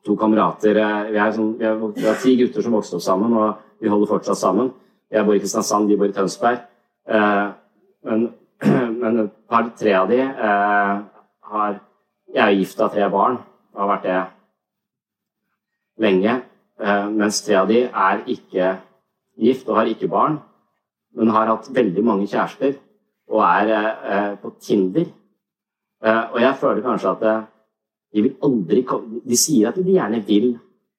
[0.07, 0.81] to kamerater.
[0.83, 3.83] Eh, Vi er, sånn, vi, er, vi har ti gutter som vokste opp sammen, og
[3.83, 4.73] vi holder fortsatt sammen.
[5.13, 6.65] Jeg bor i Kristiansand, de bor i Tønsberg.
[7.09, 7.47] Eh,
[8.09, 8.27] men,
[9.03, 10.97] men et par-tre av de eh,
[11.53, 11.79] har
[12.29, 13.39] Jeg er gift av tre barn
[13.73, 14.17] og har vært det
[16.05, 16.35] lenge.
[16.77, 18.75] Eh, mens tre av de er ikke
[19.39, 20.39] gift og har ikke barn,
[21.17, 22.77] men har hatt veldig mange kjærester
[23.29, 25.07] og er eh, på Tinder.
[26.05, 27.47] Eh, og jeg føler kanskje at eh,
[28.15, 30.53] de vil aldri komme De sier at de gjerne vil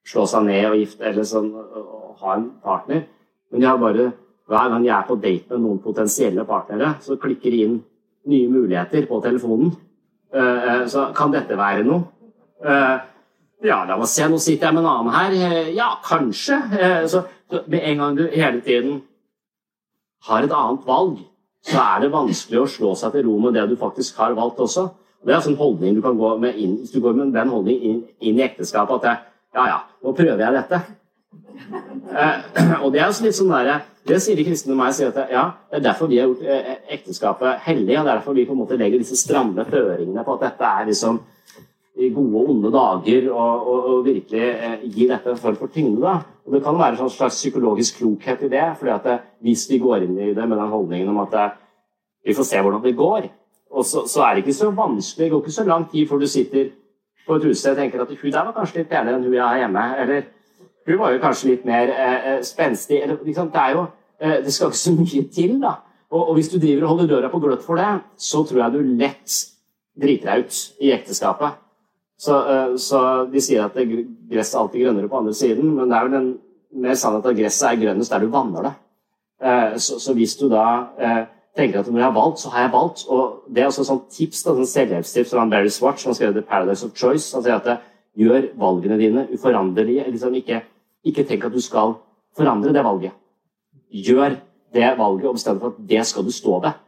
[0.05, 3.05] slå seg ned og gifte eller sånn, og, og ha en partner,
[3.49, 4.11] men de har bare
[4.49, 7.75] hver gang jeg er på date med noen potensielle partnere, så klikker de inn
[8.29, 9.75] nye muligheter på telefonen.
[10.33, 12.01] Eh, eh, så kan dette være noe?
[13.63, 15.33] Ja, la meg se, nå sitter jeg med en annen her.
[15.49, 16.59] Eh, Ja, kanskje.
[16.79, 17.23] Eh, Så,
[17.67, 19.01] med en gang du hele tiden
[20.23, 21.17] har et annet valg,
[21.63, 24.59] så er det vanskelig å slå seg til ro med det du faktisk har valgt
[24.59, 24.89] også.
[25.25, 27.81] Det er en holdning du kan gå med inn, Hvis du går med den holdningen
[27.81, 29.17] inn, inn i ekteskapet at jeg,
[29.55, 30.81] ja, ja, nå prøver jeg dette.
[32.15, 35.51] Eh, og det er litt sånn der, det sier de kristne meg, sier at ja,
[35.69, 38.61] det er derfor vi har gjort ekteskapet hellig, og det er derfor vi på en
[38.63, 41.19] måte legger disse stramme føringene på at dette er liksom
[41.99, 45.71] i gode og onde dager, og, og, og virkelig eh, gi dette en form for
[45.73, 45.99] tyngde.
[46.01, 46.19] da.
[46.45, 49.65] Og Det kan være en sånn slags psykologisk klokhet i det, fordi at det, hvis
[49.69, 51.47] vi går inn i det med den holdningen om at det,
[52.25, 53.29] vi får se hvordan det går,
[53.69, 56.23] og så, så er det ikke så vanskelig, det går ikke så lang tid før
[56.23, 56.71] du sitter
[57.27, 59.45] på et utested og tenker at hun der var kanskje litt penere enn hun jeg
[59.45, 60.23] har hjemme, eller
[60.89, 63.03] hun var jo kanskje litt mer eh, eh, spenstig.
[63.03, 63.85] Eller, liksom, det, jo,
[64.17, 65.55] eh, det skal ikke så mye til.
[65.61, 65.75] da.
[66.09, 68.73] Og, og hvis du driver og holder døra på gløtt for det, så tror jeg
[68.73, 69.35] du lett
[69.99, 71.59] driter deg ut i ekteskapet.
[72.19, 73.01] Så, eh, så
[73.31, 76.29] de sier at gresset er alltid grønnere på andre siden, men det er vel en
[76.83, 78.71] mer sannhet at gresset er grønnest der du vanner det.
[79.39, 80.65] Eh, så, så hvis du da
[80.99, 81.21] eh,
[81.55, 83.05] tenker at når jeg har valgt, så har jeg valgt.
[83.07, 86.19] Og det er også et sånt tips, da, sånn selvhjelpstips fra Barry Swatch, som har
[86.19, 87.31] skrevet The Paradise of Choice.
[87.37, 87.87] Han sier at
[88.19, 90.11] gjør valgene dine uforanderlige.
[90.11, 90.59] Liksom ikke,
[91.07, 91.95] ikke tenk at du skal
[92.35, 93.15] forandre det valget.
[93.95, 94.35] Gjør
[94.75, 96.85] det valget og bestem deg for at det skal du stå ved.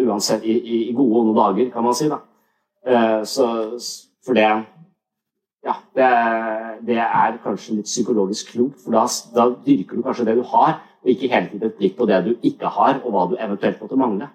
[0.00, 2.08] Uansett i, i, gode og onde dager, kan man si.
[2.08, 2.22] da.
[3.28, 3.44] Så,
[4.26, 4.48] for det
[5.66, 6.08] ja, det,
[6.86, 10.78] det er kanskje litt psykologisk klokt, for da, da dyrker du kanskje det du har,
[11.02, 13.80] og ikke hele tiden et blikk på det du ikke har, og hva du eventuelt
[13.82, 14.28] måtte mangle.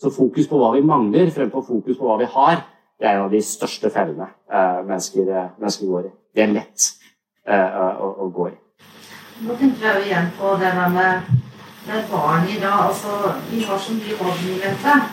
[0.00, 2.62] Så fokus på hva vi mangler, fremfor fokus på hva vi har,
[2.98, 6.14] det er en av de største fellene eh, mennesker, eh, mennesker går i.
[6.34, 6.88] Det er lett
[7.46, 8.56] eh, å, å gå i.
[9.46, 11.28] Nå tenker jeg jo igjen på det der med,
[11.86, 12.88] med barn i dag.
[12.88, 15.04] Altså, vi har så mye valgmuligheter.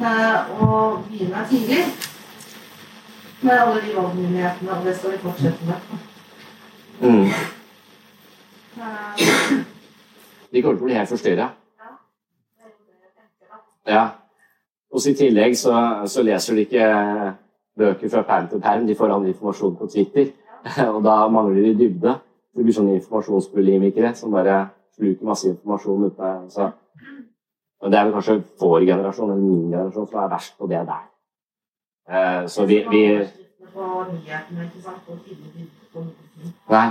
[0.00, 1.84] Eh, og begynner tidlig
[3.42, 5.76] med alle de valgmulighetene, og det skal vi fortsette med.
[7.00, 7.26] Mm.
[8.80, 9.60] Eh,
[10.52, 11.46] De kommer til å bli helt forstyrra.
[13.86, 14.08] Ja.
[14.90, 15.74] Og I tillegg så,
[16.10, 16.88] så leser de ikke
[17.78, 20.32] bøker fra perm til perm, de får annen informasjon på Twitter.
[20.94, 22.16] Og da mangler de dybde.
[22.50, 24.64] Det blir sånne informasjonsbulimikere som bare
[24.98, 26.32] sluker masse informasjon ute.
[26.50, 26.70] så.
[27.80, 30.82] Men Det er vel kanskje vår generasjon eller min generasjon som er verst på det
[30.90, 31.06] der.
[32.10, 33.02] Eh, så vi, vi.
[36.68, 36.90] Nei.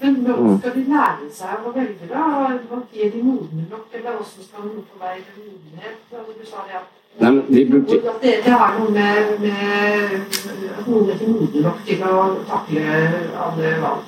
[0.00, 0.24] Men Mm.
[0.24, 2.22] hvordan skal de lære seg å velge, da?
[2.68, 5.96] Hva er de modne nok, eller hvordan skal de på vei til modenhet?
[6.10, 6.86] Du sa det at
[7.20, 12.02] Nei, de burde at det, det har noe med, med hodet til moden nok til
[12.04, 12.84] å takle
[13.46, 14.02] alle valg.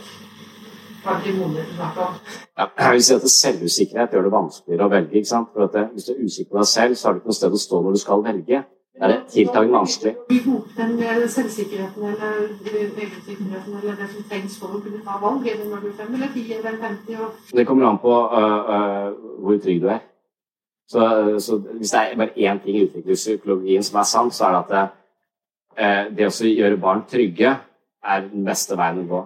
[2.59, 5.15] Ja, Jeg vil si at Selvusikkerhet gjør det vanskeligere å velge.
[5.17, 5.49] ikke sant?
[5.55, 7.39] For at det, Hvis du er usikker på deg selv, så har du ikke noe
[7.39, 8.65] sted å stå når du skal velge.
[9.01, 10.15] Er det tiltakende vanskelig.
[10.29, 12.33] Vi tok den eh, selvsikkerheten eller
[12.67, 15.47] eh, egensikkerheten eller det som trengs for å kunne ta valg.
[15.47, 17.21] Er det når du er fem eller ti eller 50?
[17.21, 19.13] Og Det kommer an på uh, uh,
[19.45, 20.03] hvor trygg du er.
[20.89, 21.05] Så,
[21.39, 24.65] så hvis det er bare én ting i utviklingspsykologien som er sant, så er det
[24.65, 24.85] at det,
[25.79, 27.55] uh, det å gjøre barn trygge
[28.03, 29.25] er den beste veien å gå.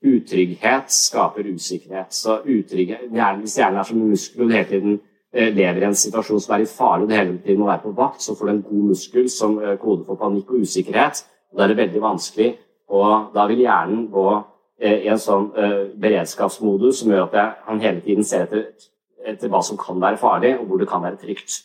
[0.00, 2.14] Utrygghet skaper usikkerhet.
[2.14, 5.00] Så utrygghet, Hvis hjernen er som muskler, du hele tiden
[5.32, 7.94] lever i en situasjon som er litt farlig, og det hele tiden må være på
[7.96, 11.24] vakt, så får du en god muskel som koder kode for panikk og usikkerhet.
[11.50, 12.48] og Da er det veldig vanskelig,
[12.90, 14.26] og da vil hjernen gå
[14.80, 15.50] i en sånn
[16.00, 18.64] beredskapsmodus som gjør at han hele tiden ser etter,
[19.26, 21.60] etter hva som kan være farlig, og hvor det kan være trygt.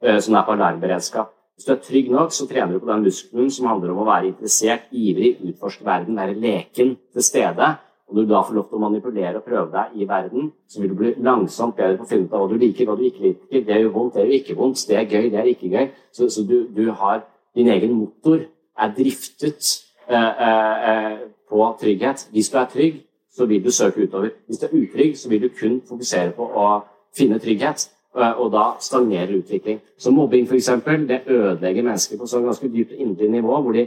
[0.00, 1.34] Som er på alarmberedskap.
[1.60, 4.06] Hvis du er trygg nok, så trener du på den muskelen som handler om å
[4.08, 7.74] være interessert, ivrig, utforske verden, være leken til stede.
[8.10, 10.90] Og du da får lov til å manipulere og prøve deg i verden, så vil
[10.90, 13.22] du bli langsomt bedre på å finne ut av hva du liker, hva du ikke
[13.22, 13.62] liker.
[13.68, 14.82] Det gjør vondt, det gjør ikke vondt.
[14.88, 15.86] Det er gøy, det er ikke gøy.
[16.10, 17.22] Så, så du, du, har
[17.54, 18.42] din egen motor
[18.80, 19.70] er driftet
[20.10, 21.14] eh, eh,
[21.50, 22.26] på trygghet.
[22.34, 22.98] Hvis du er trygg,
[23.30, 24.34] så vil du søke utover.
[24.46, 26.68] Hvis du er utrygg, så vil du kun fokusere på å
[27.16, 27.86] finne trygghet.
[28.18, 29.78] Eh, og da stagnerer utvikling.
[29.98, 33.86] Så mobbing for eksempel, det ødelegger mennesker på sånn ganske dypt indre nivå, hvor de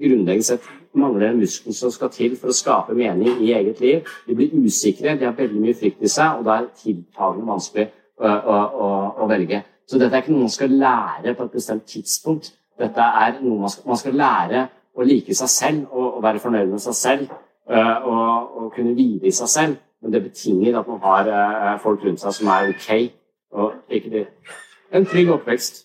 [0.00, 4.08] grunnleggende sett mangler den muskelen som skal til for å skape mening i eget liv.
[4.26, 7.86] De blir usikre, de har veldig mye frykt i seg, og da er tiltagende vanskelig
[8.18, 8.88] å, å, å,
[9.22, 9.62] å, velge.
[9.88, 12.52] Så dette er ikke noe man skal lære på et bestemt tidspunkt.
[12.80, 16.42] Dette er noe man skal, man skal lære å like seg selv og, og være
[16.42, 19.80] fornøyd med seg selv uh, og, og, kunne hvile i seg selv.
[20.02, 22.88] Men det betinger at man har folk rundt seg som er ok
[23.54, 24.22] og ikke det.
[24.92, 25.84] En trygg oppvekst.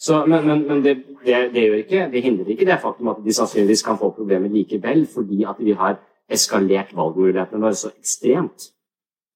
[0.00, 3.34] Så, men, men, men det, det, det, ikke, det hindrer ikke det faktum at de
[3.34, 5.98] sannsynligvis kan få problemer likevel, fordi at vi har
[6.30, 8.70] eskalert valgmulighetene våre så ekstremt.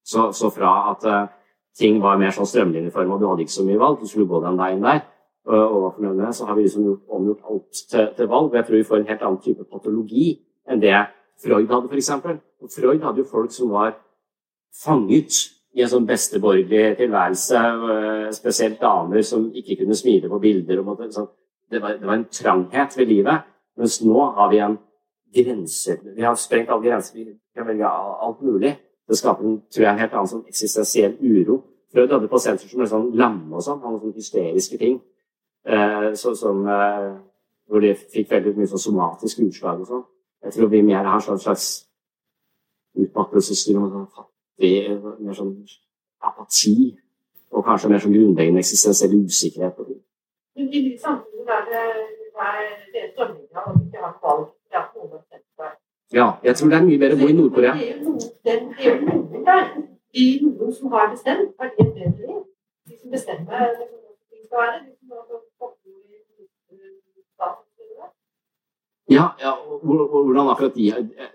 [0.04, 1.32] Så, så fra at uh,
[1.78, 4.60] ting var mer sånn strømlinjeforma, du hadde ikke så mye valg, du skulle gå den
[4.60, 5.02] veien der,
[5.48, 8.30] og, og var fornøyd med det, så har vi liksom gjort, omgjort alt til, til,
[8.30, 8.50] valg.
[8.50, 10.28] Og jeg tror vi får en helt annen type patologi
[10.70, 10.94] enn det
[11.44, 12.12] Freud hadde, f.eks.
[12.76, 13.96] Freud hadde jo folk som var
[14.84, 15.40] fanget
[15.74, 17.62] i en sånn besteborgerlig tilværelse,
[18.36, 20.84] spesielt damer som ikke kunne smile på bilder.
[20.86, 21.26] Måtte, sånn.
[21.70, 23.46] Det, var, det, var, en tranghet ved livet.
[23.76, 24.76] Mens nå har vi en
[25.34, 27.14] grense Vi har sprengt alle grenser.
[27.14, 27.24] Vi
[27.56, 28.76] kan velge alt mulig.
[29.08, 31.58] Det skaper en, tror jeg, en helt annen sånn eksistensiell uro.
[31.92, 33.82] Freud hadde pasienter som ble sånn lamme og sånn.
[33.82, 35.00] Hadde sånne hysteriske ting.
[35.66, 37.10] Eh, så, som, eh,
[37.68, 40.04] hvor de fikk veldig mye sånn somatisk utslag og sånn.
[40.44, 41.68] Jeg tror vi mer har en slags
[43.00, 43.84] utmattelsesstyre.
[44.14, 44.30] Sånn,
[45.24, 45.54] mer sånn
[46.24, 46.76] apati
[47.54, 50.02] og kanskje mer sånn grunnleggende eksistensiell usikkerhet på ting.
[56.12, 57.74] Ja, jeg tror det er mye bedre å bo i Nord-Korea.
[60.14, 62.42] De noen som har bestemt, har de et bedre liv.
[62.88, 64.84] De som bestemmer ting skal være.
[69.10, 70.86] Ja, ja hvordan akkurat de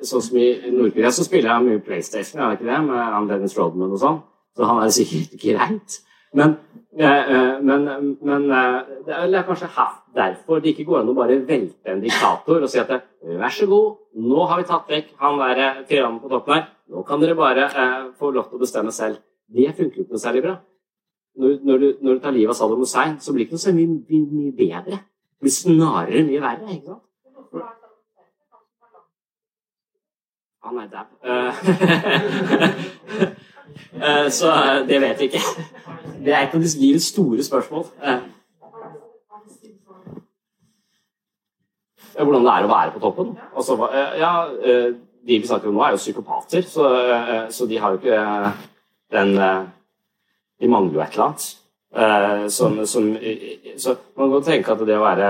[0.01, 2.79] Sånn som i Nord-Korea så spiller jeg mye PlayStation, er det ikke det?
[2.87, 4.21] Med Dennis Rodman og sånn.
[4.57, 5.99] Så han er sikkert greit.
[6.31, 6.55] Men,
[6.97, 9.69] eh, eh, men, men eh, det er kanskje
[10.13, 13.65] derfor det ikke går an å bare velte en diktator og si at vær så
[13.69, 16.67] god, nå har vi tatt vekk han der tyrannen på toppen her.
[16.89, 17.69] Nå kan dere bare
[18.17, 19.17] få lov til å bestemme selv.
[19.49, 20.55] Det funker ikke noe særlig bra.
[21.39, 23.65] Når, når, du, når, du, tar livet av Saddam Hussein, så blir det ikke noe
[23.65, 24.97] så mye, mye, mye bedre.
[25.39, 26.73] Det blir snarere mye verre.
[26.75, 27.05] ikke sant?
[30.65, 31.05] Han er dau.
[34.29, 34.51] Så
[34.87, 35.41] det vet vi ikke.
[36.25, 37.85] Det er et av livets store spørsmål.
[42.19, 43.31] Hvordan det er å være på toppen.
[43.55, 43.77] Altså,
[44.19, 44.33] ja,
[45.27, 46.89] de vi snakker om nå, er jo psykopater, så,
[47.49, 48.51] så de har jo ikke
[49.15, 49.35] den
[50.59, 52.51] De mangler jo et eller annet.
[52.51, 53.13] Som, som,
[53.77, 55.29] så man kan tenke at det å være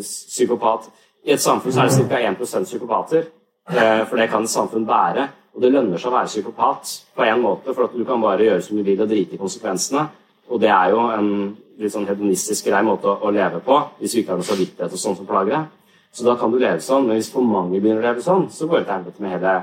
[0.00, 0.90] psykopat
[1.24, 2.20] I et samfunn så er det ca.
[2.58, 3.28] 1 psykopater.
[3.70, 5.28] Eh, for det kan et samfunn bære.
[5.54, 8.46] Og det lønner seg å være psykopat på en måte, for at du kan bare
[8.46, 10.06] gjøre som du vil og drite i konsekvensene.
[10.50, 11.30] Og det er jo en
[11.80, 15.02] litt sånn hedonistisk grei måte å, leve på, hvis du ikke har noe samvittighet og
[15.02, 15.96] sånn som plager deg.
[16.12, 18.66] Så da kan du leve sånn, men hvis for mange begynner å leve sånn, så
[18.68, 19.56] går det til helvete med hele,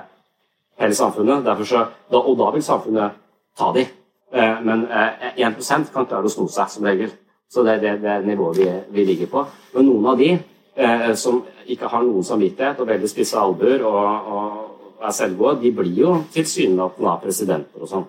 [0.81, 1.49] hele samfunnet.
[1.67, 3.17] Så, da, og da vil samfunnet
[3.59, 3.83] ta de.
[4.31, 7.11] Eh, men eh, 1 kan klare å sno seg, som regel.
[7.51, 9.43] Så det er det, det nivået vi, vi ligger på.
[9.75, 14.31] Men noen av de eh, som ikke har noen samvittighet og veldig spisse albuer og,
[14.31, 14.57] og
[15.01, 18.05] er selvgode, de blir jo tilsynelatende presidenter og sånn.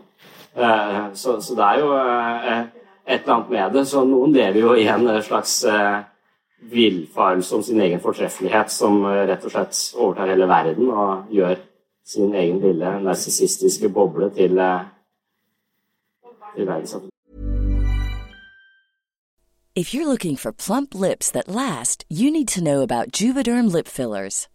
[0.59, 2.61] Eh, så, så, det er jo eh,
[3.07, 3.85] et eller annet med det.
[3.89, 5.99] Så noen lever jo i en slags eh,
[6.73, 11.61] villfarelse om sin egen fortreffelighet, som rett og slett overtar hele verden og gjør
[12.09, 14.59] sin egen lille narsissistiske boble til,
[16.57, 17.13] til verdenssamfunnet.
[19.79, 23.87] If you're looking for plump lips that last, you need to know about Juvederm lip
[23.87, 24.49] fillers.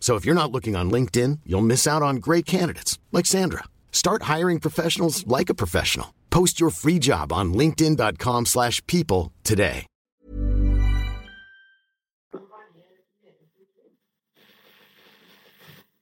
[0.00, 3.64] So if you're not looking on LinkedIn, you'll miss out on great candidates like Sandra.
[3.92, 6.14] Start hiring professionals like a professional.
[6.30, 9.84] Post your free job on linkedin.com/people today.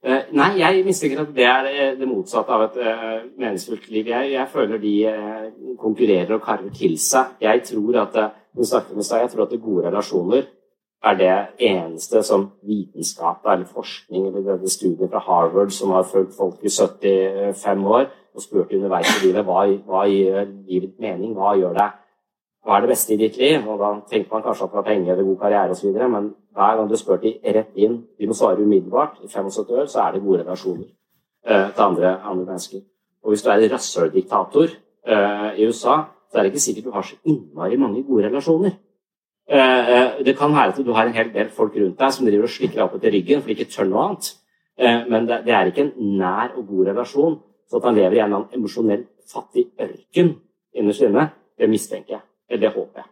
[0.07, 4.07] Uh, nei, jeg mistenker at det er eh, det motsatte av et uh, meningsfullt liv.
[4.13, 5.47] Jeg, jeg føler de uh,
[5.81, 7.33] konkurrerer og karrer til seg.
[7.43, 10.47] Jeg tror at, uh, jeg tror at gode relasjoner
[11.05, 11.35] er det
[11.69, 16.73] eneste som vitenskap eller forskning eller denne studien fra Harvard som har fulgt folk i
[16.73, 21.91] 75 år og spurt underveis i livet hva, hva gir livet mening, hva gjør det
[22.67, 23.63] hva er det beste i ditt liv?
[23.71, 26.79] Og da tenker man kanskje at det var penger eller god karriere osv., men hver
[26.79, 30.17] gang du spør de rett inn, de må svare umiddelbart, i 75 år, så er
[30.17, 30.89] det gode relasjoner
[31.47, 32.83] eh, til andre, andre, mennesker.
[33.23, 34.75] Og hvis du er rasshøldiktator
[35.07, 38.75] eh, i USA, så er det ikke sikkert du har så innmari mange gode relasjoner.
[39.49, 42.27] Eh, eh det kan være at du har en hel del folk rundt deg som
[42.27, 44.33] driver og slikker deg opp etter ryggen for de ikke tør noe annet.
[44.79, 47.39] Eh, men det, er ikke en nær og god relasjon,
[47.71, 50.35] så at han lever i en eller emosjonelt fattig ørken
[50.75, 52.23] innerst inne, det mistenker jeg.
[52.61, 53.09] Det håper jeg.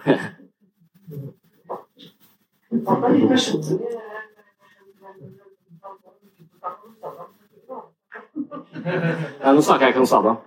[9.40, 10.38] Nei, nå snakker jeg ikke om Saddam.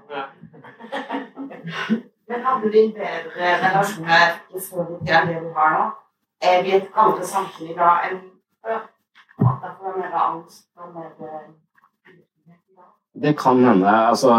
[2.34, 5.82] Men hadde en bedre relasjon med Sovjet enn det du har nå?
[6.42, 8.22] Er vi et andre samfunn i dag enn
[8.66, 8.80] før?
[9.44, 11.12] At det mer angst og mer
[13.24, 13.90] Det kan hende.
[13.90, 14.32] Altså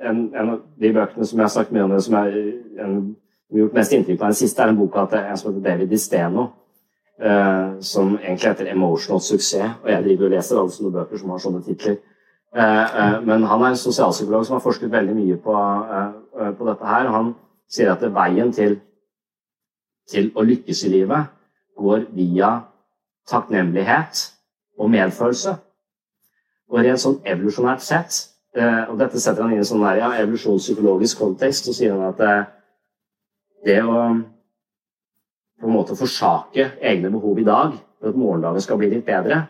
[0.00, 2.30] en, en, av de bøkene som jeg har sagt mye om, som har
[3.58, 6.46] gjort mest inntrykk på den siste, er en bok av en som heter David Disteno.
[7.20, 9.76] Uh, som egentlig heter 'Emotional Suksess'.
[9.82, 11.96] Og jeg driver og leser alle sånne bøker som har sånne titler.
[12.56, 15.56] Uh, uh, men han er en sosialpsykolog som har forsket veldig mye på,
[16.40, 17.10] på dette her.
[17.12, 17.34] Han
[17.70, 18.78] sier at veien til,
[20.10, 21.30] til å lykkes i livet
[21.80, 22.52] går via
[23.30, 24.26] takknemlighet
[24.80, 25.54] og medfølelse.
[26.70, 30.10] Og rent sånn evolusjonært sett Eh, og dette setter han inn i en sånn ja,
[30.24, 31.68] evolusjonspsykologisk kontekst.
[31.68, 32.48] Så sier han at eh,
[33.68, 33.94] det å
[35.60, 39.42] på en måte forsake egne behov i dag for at morgendagen skal bli litt bedre,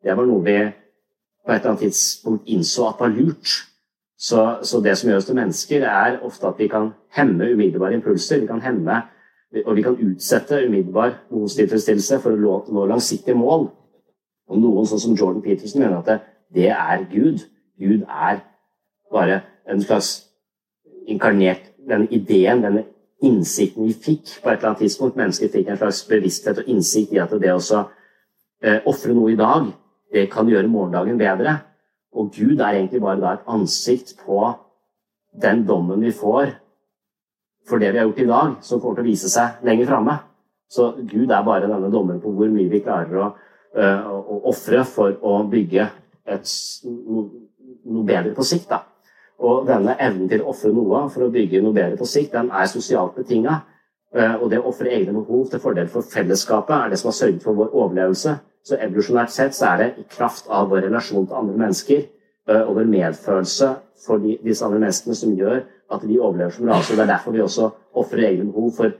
[0.00, 3.58] det var noe vi på et eller annet tidspunkt innså at var lurt.
[4.20, 7.96] Så, så det som gjør oss til mennesker, er ofte at vi kan hemme umiddelbare
[7.96, 8.42] impulser.
[8.42, 8.98] Vi kan hemme,
[9.64, 13.70] og vi kan utsette umiddelbar behovstilfredsstillelse for å nå langsiktige mål.
[14.50, 16.18] Og noen, sånn som Jordan Peterson, mener at det,
[16.52, 17.46] det er Gud.
[17.80, 18.42] Gud er
[19.12, 19.40] bare
[19.70, 20.26] en slags
[21.08, 22.82] inkarnert Denne ideen, denne
[23.24, 27.14] innsikten vi fikk på et eller annet tidspunkt Mennesket fikk en slags bevissthet og innsikt
[27.16, 27.62] i at det å
[28.60, 29.70] eh, ofre noe i dag,
[30.12, 31.56] det kan gjøre morgendagen bedre.
[32.16, 34.40] Og Gud er egentlig bare da et ansikt på
[35.42, 36.56] den dommen vi får
[37.68, 40.16] for det vi har gjort i dag, som kommer til å vise seg lenger framme.
[40.70, 43.28] Så Gud er bare denne dommeren på hvor mye vi klarer å,
[43.78, 45.86] uh, å ofre for å bygge
[46.30, 46.54] et,
[46.84, 48.70] noe bedre på sikt.
[48.70, 48.84] da.
[49.40, 52.50] Og denne evnen til å ofre noe for å bygge noe bedre på sikt, den
[52.54, 53.62] er sosialt betinga.
[54.10, 57.44] Og det å ofre egne behov til fordel for fellesskapet er det som har sørget
[57.44, 58.32] for vår overlevelse.
[58.66, 62.02] Så evolusjonært sett så er det i kraft av vår relasjon til andre mennesker
[62.56, 63.68] og vår medfølelse
[64.02, 65.62] for de, disse andre menneskene som gjør
[65.94, 66.96] at vi overlever som rase.
[66.96, 67.70] Det er derfor vi også
[68.02, 68.98] ofrer egne behov for,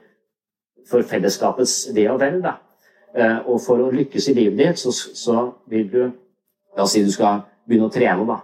[0.90, 2.38] for fellesskapets ve og vel.
[2.44, 2.54] Da.
[3.50, 6.02] Og for å lykkes i livet ditt, så, så vil du
[6.76, 8.36] La oss si du skal begynne å trene, da.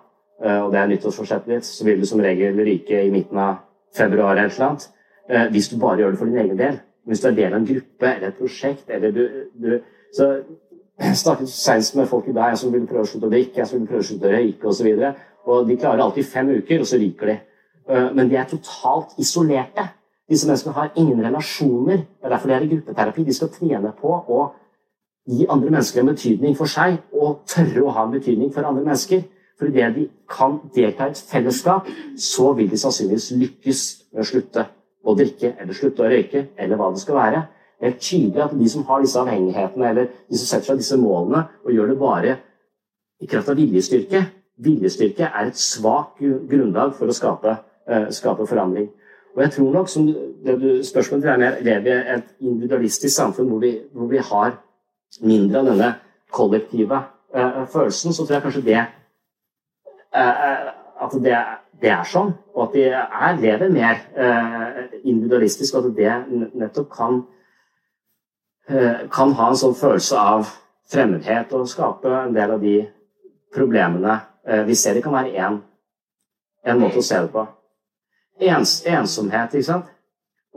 [0.64, 1.68] Og det er nyttårsforsettet ditt.
[1.68, 3.60] Så vil du som regel ryke i midten av
[3.94, 4.88] februar eller et
[5.28, 5.50] annet.
[5.54, 6.78] Hvis du bare gjør det for din egen del.
[7.06, 9.24] Hvis du er del av en gruppe eller et prosjekt eller du,
[9.54, 9.78] du
[10.14, 10.30] så
[11.02, 13.68] jeg snakket senest med folk i dag som ville prøve å slutte å drikke, jeg
[13.68, 14.88] som ville prøve å slutte å røyke osv.
[14.96, 17.36] Og, og de klarer alltid fem uker, og så ryker de.
[18.16, 19.84] Men de er totalt isolerte.
[20.26, 22.00] Disse menneskene har ingen relasjoner.
[22.00, 23.26] Det er derfor de er i gruppeterapi.
[23.28, 24.40] De skal trene på å
[25.26, 28.86] gi andre mennesker en betydning for seg, og tørre å ha en betydning for andre
[28.86, 29.22] mennesker.
[29.56, 31.86] For idet de kan delta i et fellesskap,
[32.18, 34.66] så vil de sannsynligvis lykkes med å slutte
[35.06, 37.44] å drikke eller slutte å røyke, eller hva det skal være.
[37.80, 40.98] Det er tydelig at de som har disse avhengighetene, eller de som setter seg disse
[41.00, 42.36] målene, og gjør det bare
[43.22, 44.26] i kraft av viljestyrke
[44.56, 47.58] Viljestyrke er et svakt grunnlag for å skape,
[47.92, 48.86] uh, skape forandring.
[49.36, 53.50] Og jeg tror nok, som det du, spørsmålet er mer, lever i et individualistisk samfunn
[53.50, 54.54] hvor vi, hvor vi har
[55.20, 55.90] mindre av denne
[56.32, 57.02] kollektive
[57.36, 58.80] uh, følelsen, så tror jeg kanskje det
[60.16, 60.72] uh,
[61.04, 61.36] at det,
[61.80, 64.02] det, er sånn, og at de er, lever mer
[65.02, 67.18] individualistisk, og at det nettopp kan,
[69.12, 70.48] kan ha en sånn følelse av
[70.90, 72.78] fremmedhet og skape en del av de
[73.54, 74.16] problemene
[74.66, 74.96] vi ser.
[74.96, 75.60] Det kan være én,
[76.80, 77.44] måte å se det på.
[78.46, 79.92] Ens, ensomhet, ikke sant.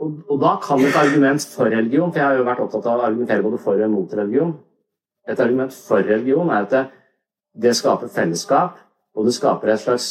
[0.00, 3.02] Og, og, da kan et argument for religion, for jeg har jo vært opptatt av
[3.02, 4.54] å argumentere både for og mot religion
[5.28, 6.84] Et argument for religion er at det,
[7.52, 8.78] det skaper fellesskap,
[9.14, 10.06] og det skaper et slags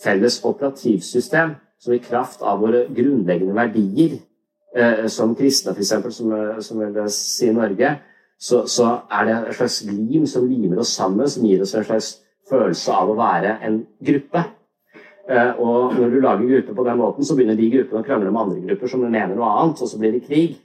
[0.00, 4.18] felles operativsystem som i kraft av våre grunnleggende verdier,
[4.76, 7.94] eh, som kristne f.eks., som, som vil si i Norge,
[8.40, 11.84] så, så, er det et slags lim som limer oss sammen, som gir oss en
[11.84, 12.14] slags
[12.48, 14.44] følelse av å være en gruppe.
[15.28, 18.32] Eh, og når du lager grupper på den måten, så begynner de gruppene å krangle
[18.32, 20.56] med andre grupper som mener noe annet, og så blir det krig.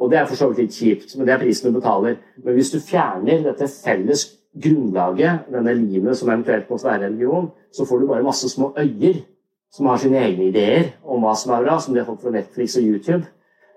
[0.00, 2.16] Og det er for så vidt litt kjipt, men det er prisen du betaler.
[2.40, 4.24] Men hvis du fjerner dette felles
[4.56, 9.20] grunnlaget, denne limet som eventuelt måtte være religion, så får du bare masse små øyer
[9.70, 12.34] som har sine egne ideer om hva som er bra, som de har fått fra
[12.34, 13.22] Netflix og YouTube.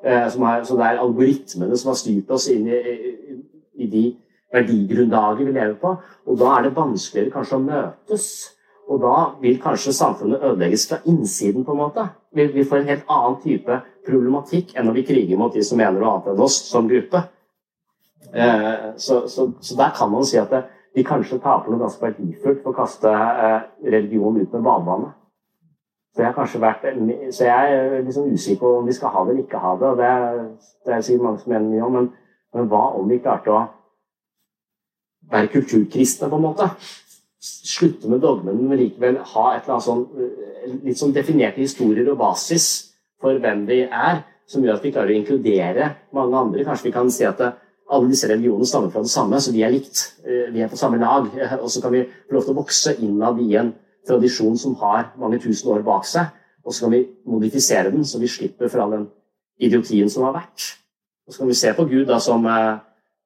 [0.04, 3.38] Eh, har, så det er algoritmene som har styrt oss inn i, i,
[3.86, 4.04] i de
[4.54, 5.94] verdigrunnlaget vi lever på.
[6.26, 8.28] Og da er det vanskeligere kanskje å møtes
[8.92, 12.08] og da vil kanskje samfunnet ødelegges fra innsiden, på en måte.
[12.36, 15.80] Vi, vi får en helt annen type problematikk enn når vi kriger mot de som
[15.80, 17.24] mener noe annet enn oss, som gruppe.
[18.34, 20.64] Eh, så, så, så, der kan man si at det,
[20.96, 25.20] vi kanskje taper noe ganske verdifullt for å kaste eh, religion ut med badevannet.
[26.14, 26.84] Så jeg, har kanskje vært,
[27.34, 29.88] så jeg er liksom usikker på om vi skal ha det eller ikke ha det.
[29.88, 30.12] og Det,
[30.86, 32.12] det er sikkert mange som mener mye om, men,
[32.54, 33.64] men hva om vi klarte å
[35.34, 36.70] være kulturkristne, på en måte?
[37.44, 40.04] slutte med dogmen, men likevel ha et eller annet sånn,
[40.86, 42.68] litt sånn definerte historier og basis
[43.20, 46.64] for hvem vi er, som gjør at vi klarer å inkludere mange andre.
[46.68, 47.58] Kanskje vi kan si at eh,
[47.94, 50.04] alle disse religionene stammer fra det samme, så vi er likt.
[50.26, 51.28] Eh, vi er på samme lag.
[51.64, 53.74] Og så kan vi få lov til å vokse innad i en
[54.08, 56.32] tradisjon som har mange tusen år bak seg.
[56.64, 59.08] Og så kan vi modifisere den, så vi slipper fra den
[59.60, 60.74] idiotien som har vært.
[61.28, 62.44] Og så kan vi se på Gud da som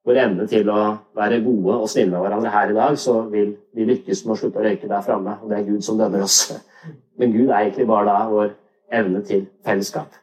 [0.08, 0.80] vår evne til å
[1.18, 4.38] være gode og snille med hverandre her i dag, så vil vi lykkes med å
[4.40, 5.36] slutte å røyke der framme.
[5.42, 6.40] Og det er Gud som dømmer oss.
[7.18, 8.54] Men Gud er egentlig bare da vår
[9.00, 10.16] evne til fellesskap.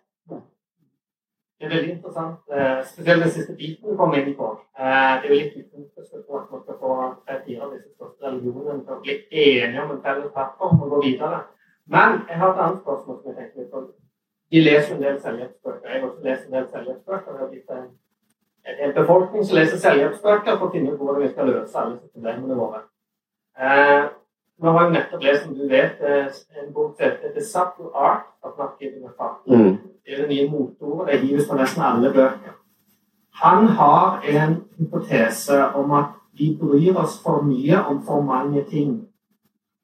[1.66, 4.48] Det er veldig interessant, eh, spesielt den siste biten du kom inn på.
[4.80, 6.90] Eh, det er jo litt utenfor at man skal få
[7.26, 11.00] tre-fire av disse største religionene til å bli enige om en felles plattform og gå
[11.06, 11.40] videre.
[11.88, 13.82] Men jeg har et annet spørsmål som jeg tenker litt på.
[14.52, 15.90] De leser en del selvhjelpsbøker.
[15.90, 17.40] Jeg har også lest en del selvhjelpsbøker.
[17.40, 21.82] Det blitt en befolkning som leser selvhjelpsbøker for å finne ut hvordan vi skal løse
[21.82, 22.84] alle disse problemene våre.
[23.58, 24.06] Eh,
[24.62, 25.98] nå har jeg nettopp lest, som du vet,
[26.62, 29.50] en bok som heter 'The Subtle Art of Not Giving a Fuck'.
[29.50, 29.95] Mm.
[30.08, 31.14] Er det nye motordet.
[31.14, 32.54] Det hives på nesten alle bøker.
[33.32, 36.06] Han har en hypotese om at
[36.38, 39.08] vi bryr oss for mye om for mange ting.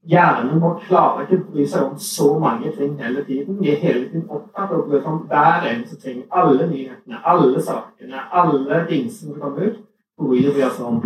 [0.04, 3.60] Hjernen vår klarer ikke å bry seg om så mange ting hele tiden.
[3.62, 6.24] Vi er hele tiden opptatt av å bry oss om hver eneste ting.
[6.30, 9.84] Alle nyhetene, alle sakene, alle dingsene som kommer ut,
[10.22, 11.02] bryr vi oss om.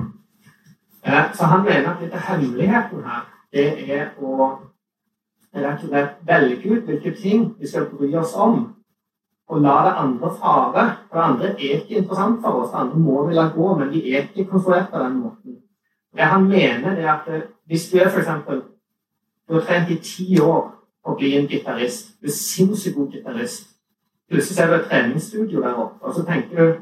[1.04, 4.54] Eh, så han mener at litt av hemmeligheten her, det er å
[5.56, 8.76] rett og slett velge ut hvilke ting vi skal bry oss om,
[9.48, 10.86] og la det andre fare.
[11.10, 12.72] For det andre er ikke interessant for oss.
[12.72, 15.58] Det andre må vi la gå, men vi er ikke konstruert på den måten.
[16.16, 17.30] Det han mener, er at
[17.66, 18.30] hvis du er f.eks.
[19.48, 20.72] Du har trent i ti år
[21.06, 22.16] å bli en gitarist.
[22.22, 23.70] Du er sinnssykt god gitarist.
[24.30, 26.80] Plutselig ser du et treningsstudio der oppe, og så tenker du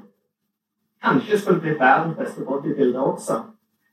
[1.03, 3.41] kanskje skulle blitt verdens beste bodybuilder også.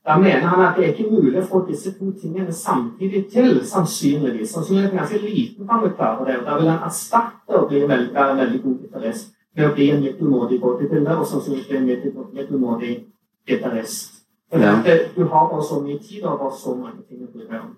[0.05, 3.59] Da mener han at det er ikke mulig å få disse to tingene samtidig til,
[3.65, 4.49] sannsynligvis.
[4.49, 6.39] Sannsynligvis ganske liten kan vi klare det.
[6.39, 9.67] og Da vil han erstatte å bli en veldig, være en veldig god gitarist med
[9.67, 12.95] å bli en middelmådig bodybuilder og sannsynligvis bli en middelmådig
[13.47, 14.17] gitarist.
[14.51, 14.73] Ja.
[15.15, 17.77] Du har bare så mye tid og bare så mange ting å bry deg om.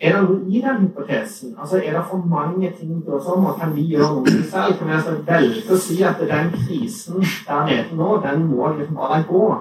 [0.00, 1.54] Er det noe i den hypotesen?
[1.58, 3.46] Altså, Er det for mange ting på om?
[3.46, 4.78] og kan vi gjøre noe selv?
[4.78, 8.96] Kan vi altså velge å si at den krisen der nede nå, den må liksom
[8.96, 9.60] bare gå?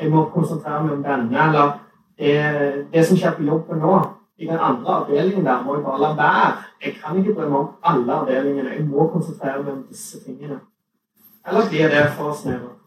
[0.00, 1.72] Jeg må konsentrere meg om denne, eller
[2.18, 3.94] det, det som skjer på jobben nå
[4.42, 6.52] i den andre avdelingen der må jeg bare la være.
[6.84, 8.76] Jeg kan ikke bry meg om alle avdelingene.
[8.76, 10.60] Jeg må konsentrere meg om disse tingene.
[11.48, 12.78] Eller blir det for snevert?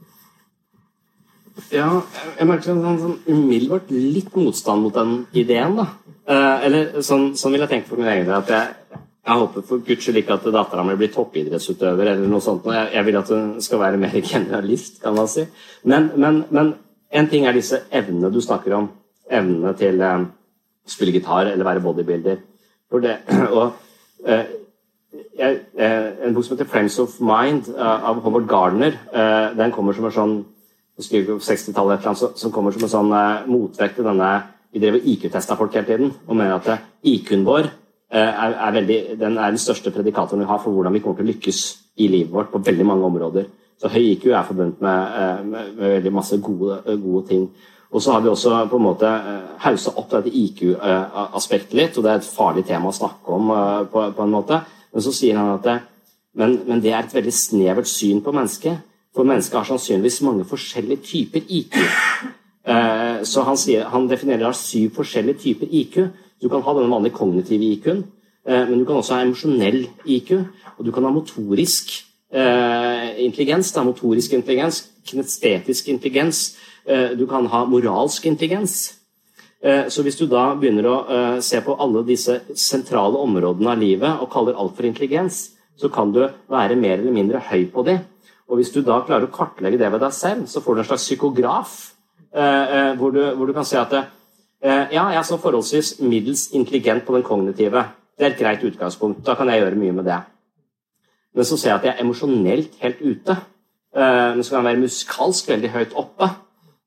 [1.72, 1.88] Ja,
[2.36, 5.86] jeg merker sånn, sånn umiddelbart litt motstand mot den ideen, da.
[6.28, 8.36] Eh, eller sånn, sånn, vil jeg tenke for min egen del.
[8.41, 12.43] at jeg, jeg håper for guds skyld ikke at dattera mi blir toppidrettsutøver eller noe
[12.43, 12.68] sånt.
[12.68, 15.47] Jeg, jeg, vil at hun skal være mer generalist, kan man si.
[15.88, 16.74] Men, men, men
[17.16, 18.89] en ting er disse evnene du snakker om.
[19.26, 20.11] Evnene til å
[20.86, 22.41] å spille gitar eller være bodybuilder.
[23.01, 23.16] Det,
[23.57, 23.80] og,
[24.28, 24.51] eh,
[25.39, 28.93] jeg, en bok som heter 'Friends of Mind' uh, av Howard Gardner,
[29.55, 30.36] den kommer som en sånn
[30.95, 33.16] på 60-tallet som kommer som en sånn
[33.51, 34.30] motvekt til denne
[34.76, 37.70] vi drev IQ-testa folk hele tiden og mener at IQ-en vår
[38.11, 41.22] eh, er, er, veldig, den er den største predikatoren vi har for hvordan vi kommer
[41.22, 41.59] til å lykkes
[42.03, 43.47] i livet vårt på veldig mange områder.
[43.82, 47.49] Så høy IQ er forbundet med, eh, med, med veldig masse gode, gode, ting.
[47.91, 52.05] Og så har vi også på en måte eh, haussa opp dette IQ-aspektet litt, og
[52.05, 53.51] det er et farlig tema å snakke om
[53.91, 54.61] på, på en måte.
[54.93, 55.78] Men så sier han at det,
[56.39, 58.84] men, men det er et veldig snevert syn på mennesket.
[59.15, 61.78] For mennesket har sannsynligvis mange forskjellige typer IQ.
[62.65, 65.99] Eh, så han, sier, han definerer syv forskjellige typer IQ.
[66.41, 68.03] Du kan ha den vanlige kognitive IQ-en,
[68.47, 70.32] eh, men du kan også ha emosjonell IQ.
[70.78, 76.57] Og du kan ha motorisk eh, intelligens, da, motorisk intelligens, kinestetisk intelligens.
[77.15, 78.73] Du kan ha moralsk intelligens.
[79.63, 80.97] Så hvis du da begynner å
[81.39, 85.45] se på alle disse sentrale områdene av livet og kaller alt for intelligens,
[85.79, 88.01] så kan du være mer eller mindre høy på det.
[88.51, 90.89] Og hvis du da klarer å kartlegge det ved deg selv, så får du en
[90.91, 91.79] slags psykograf
[92.36, 94.03] Eh, eh, hvor du, hvor, du, kan si at eh,
[94.91, 97.86] ja, jeg er så forholdsvis middels intelligent på den kognitive.
[98.17, 99.21] Det er et greit utgangspunkt.
[99.23, 100.17] Da kan jeg gjøre mye med det.
[101.36, 103.36] Men så ser jeg at jeg er emosjonelt helt ute.
[103.95, 106.29] Men så kan jeg være musikalsk veldig høyt oppe.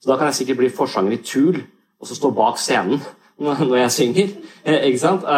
[0.01, 1.59] Så da kan jeg sikkert bli forsanger i Tool
[1.99, 3.01] og så stå bak scenen
[3.69, 4.33] når jeg synger.
[4.89, 5.29] Ikke sant?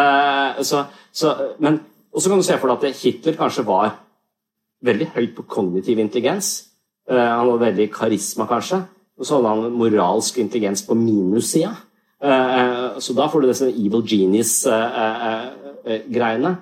[0.67, 1.33] Så, så,
[1.63, 1.79] men,
[2.11, 3.93] og så kan du se for deg at Hitler kanskje var
[4.83, 6.53] veldig høyt på kognitiv intelligens.
[7.07, 8.83] Han var veldig karisma, kanskje.
[9.21, 11.75] Og så hadde han moralsk intelligens på minussida.
[12.23, 16.55] Eh, eh, så da får du disse evil genius-greiene.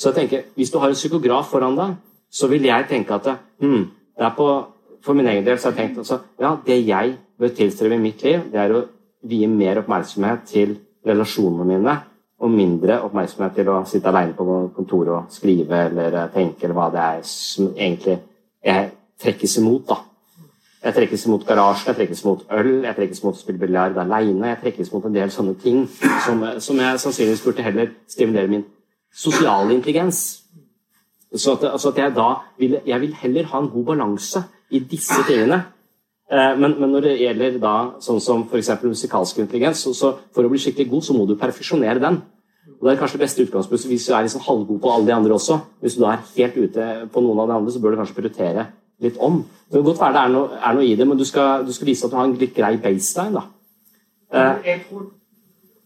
[0.00, 1.96] Eh, så jeg tenker, Hvis du har en psykograf foran deg,
[2.30, 4.66] så vil jeg tenke at hmm, det er på,
[5.02, 7.98] For min egen del så har jeg tenkt altså, ja, det jeg bør tilstrebe i
[7.98, 8.84] mitt liv, det er å
[9.22, 11.94] vie mer oppmerksomhet til relasjonene mine,
[12.38, 14.44] og mindre oppmerksomhet til å sitte alene på
[14.76, 18.18] kontoret og skrive eller tenke, eller hva det er som egentlig
[18.62, 18.90] jeg
[19.24, 19.86] trekkes imot.
[19.88, 19.96] da.
[20.84, 24.48] Jeg trekkes mot garasjen, jeg trekkes mot øl, jeg trekkes mot å spille biljard aleine.
[24.48, 25.86] Jeg trekkes mot en del sånne ting
[26.26, 28.64] som, som jeg sannsynligvis burde heller stimulere min
[29.14, 30.40] sosiale intelligens.
[31.34, 34.80] Så at, altså at jeg da vil, jeg vil heller ha en god balanse i
[34.82, 35.62] disse tingene.
[36.30, 38.72] Eh, men, men, når det gjelder da, sånn som f.eks.
[38.82, 42.20] musikalsk intelligens, så, så, for å bli skikkelig god, så må du perfeksjonere den.
[42.80, 45.14] Og Det er kanskje det beste utgangspunktet hvis du er liksom halvgod på alle de
[45.14, 45.58] andre også.
[45.82, 48.16] Hvis du da er helt ute på noen av de andre, så bør du kanskje
[48.18, 48.66] prioritere
[49.04, 49.40] litt om.
[49.68, 51.72] Det kan godt være det er noe, er noe i det, men du skal, du
[51.74, 53.40] skal, vise at du har en litt grei baseline.
[53.40, 53.44] da.
[54.30, 55.06] Uh, jeg tror,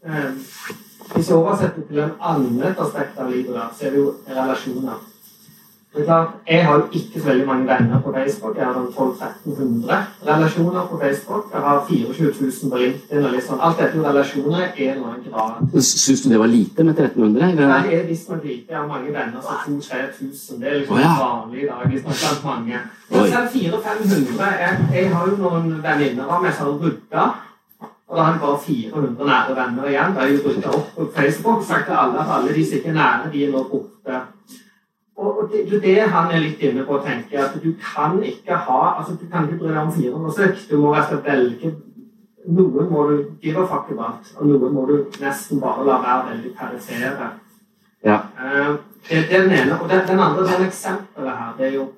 [0.05, 0.75] uh,
[1.15, 5.03] Hvis jeg oversetter til en annet aspekt av livet, der, så er det jo relasjoner.
[6.49, 8.57] Jeg har jo ikke så veldig mange venner på Facebook.
[8.57, 9.95] Jeg har 1200-1300
[10.27, 11.45] relasjoner på Facebook.
[11.53, 13.25] Jeg har 24 000 på LinkedIn.
[13.25, 13.59] og liksom.
[13.63, 15.83] Alt dette med relasjoner er en eller annen grad.
[15.83, 17.51] Syns du det var lite med 1300?
[17.51, 17.69] Eller?
[17.69, 18.65] Nei, det er visstnok lite.
[18.71, 20.61] Jeg har mange venner som 2000-3000.
[20.61, 21.15] Det er liksom oh, ja.
[21.25, 21.93] vanlig i dag.
[21.93, 22.79] Visstnok blant mange.
[23.11, 27.25] Men selv 400-500 jeg, jeg, har jo noen venninner av meg som har rydda.
[28.15, 30.13] Og da har han bare 400 nære venner igjen.
[30.15, 32.89] Da har jo rydda opp på Facebook sagt til alle at alle de som ikke
[32.89, 34.21] er nære, de er nå borte.
[35.17, 38.61] Og det, det, det han er litt inne på å tenke, at du kan ikke
[38.69, 40.69] ha altså Du kan ikke bry deg om 406.
[40.71, 41.73] Du må og velge
[42.47, 46.31] Noen må du give a fuck about, og noen må du nesten bare la være
[46.31, 47.31] veldig perifere.
[48.05, 48.19] Ja.
[48.39, 48.77] Uh,
[49.09, 49.81] det, det er den ene.
[49.81, 51.93] Og den, den andre den eksempelet her, det er jo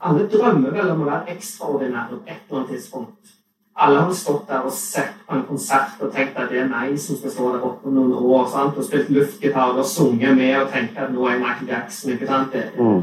[0.00, 3.37] Alle drømmer vel om å være ekstraordinære på et eller annet tidspunkt.
[3.78, 6.96] Alle har stått der og sett på en konsert og tenkt at det er meg
[6.98, 8.48] som skal stå der oppe om noen år.
[8.50, 8.78] sant?
[8.78, 12.12] Og spilt luftgitar og sunget med og tenkt at nå er Michael Jackson.
[12.12, 12.52] ikke sant?
[12.52, 13.02] Det, Mm.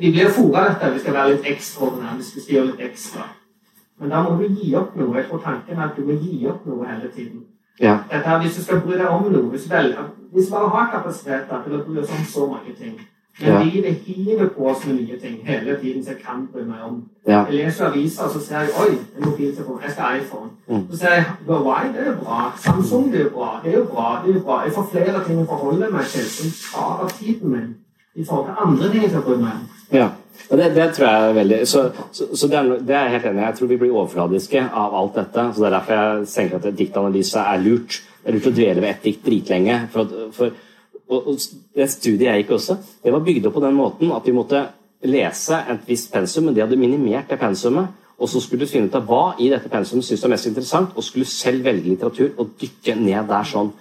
[0.00, 0.92] Vi blir fora dette.
[0.94, 2.16] Vi skal være litt ekstraordinære.
[2.16, 3.22] Vi skal gjøre litt ekstra.
[3.98, 5.16] Men da må du gi opp noe.
[5.16, 7.40] Jeg tror tanken er at du må gi opp noe hele tiden.
[7.80, 7.98] Ja.
[8.10, 10.68] Dette her, hvis du skal bry deg om noe Hvis du, velger, hvis du bare
[10.68, 13.00] har kapasitet til å bry deg om så mange ting
[13.40, 13.62] Ja.
[13.64, 17.04] livet hiver på oss med nye ting hele tiden som jeg kan bry meg om.
[17.28, 17.44] Ja.
[17.44, 19.80] Jeg leser aviser, så ser jeg oi, en mobiltelefon.
[19.82, 20.50] Jeg skal iPhone.
[20.68, 20.82] Mm.
[20.90, 22.52] Så ser jeg Huawei, det er jo bra.
[22.64, 23.60] Samsung, det er jo bra.
[23.64, 24.22] Det er jo bra.
[24.24, 24.60] det er jo bra.
[24.64, 27.70] Jeg får flere ting å forholde meg til som tar av tiden min
[28.14, 29.68] i forhold til andre ting jeg skal bry meg om.
[29.92, 30.08] Ja,
[30.50, 33.14] og det, det tror jeg er veldig Så, så, så det, er, det er jeg
[33.16, 33.46] helt enig i.
[33.46, 35.46] Jeg tror vi blir overfladiske av alt dette.
[35.54, 38.02] så Det er derfor jeg tenker at diktanalyse er lurt.
[38.20, 39.78] Det er lurt å dvele ved ett dikt dritlenge.
[39.94, 40.52] For, for,
[41.12, 44.36] og, det studiet jeg gikk også, det var bygd opp på den måten at vi
[44.36, 44.62] måtte
[45.02, 47.90] lese et visst pensum, men de hadde minimert det pensumet.
[48.22, 50.46] Og så skulle du finne ut av hva i dette pensumet syns du er mest
[50.46, 53.72] interessant, og skulle selv velge litteratur og dykke ned der sånn.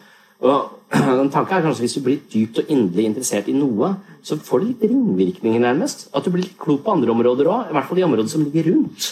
[0.41, 0.77] Og
[1.19, 3.93] den tanken er kanskje Hvis du blir dypt og inderlig interessert i noe,
[4.25, 6.07] så får det litt ringvirkninger, nærmest.
[6.15, 8.43] At du blir litt klok på andre områder òg, i hvert fall de områdene som
[8.47, 9.11] ligger rundt.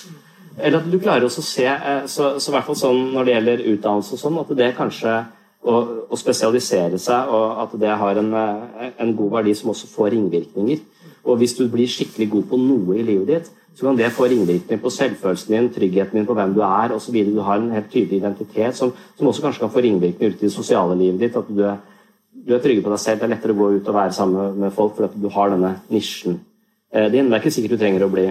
[0.57, 3.27] Eller at du klarer også å se eh, så, så i hvert fall sånn når
[3.27, 5.13] det gjelder utdannelse og sånn, at det kanskje
[5.59, 5.75] å,
[6.07, 10.13] å spesialisere seg, og at det har en, eh, en god verdi som også får
[10.15, 10.83] ringvirkninger.
[11.27, 14.27] Og hvis du blir skikkelig god på noe i livet ditt, så kan det få
[14.31, 17.15] ringvirkninger på selvfølelsen din, tryggheten din på hvem du er osv.
[17.27, 20.47] Du har en helt tydelig identitet som, som også kanskje kan få ringvirkninger ut i
[20.47, 21.37] det sosiale livet ditt.
[21.37, 21.77] At du er,
[22.33, 23.21] du er trygge på deg selv.
[23.21, 25.75] Det er lettere å gå ut og være sammen med folk fordi du har denne
[25.93, 26.39] nisjen
[26.91, 27.29] eh, din.
[27.29, 28.27] Det er ikke sikkert du trenger å bli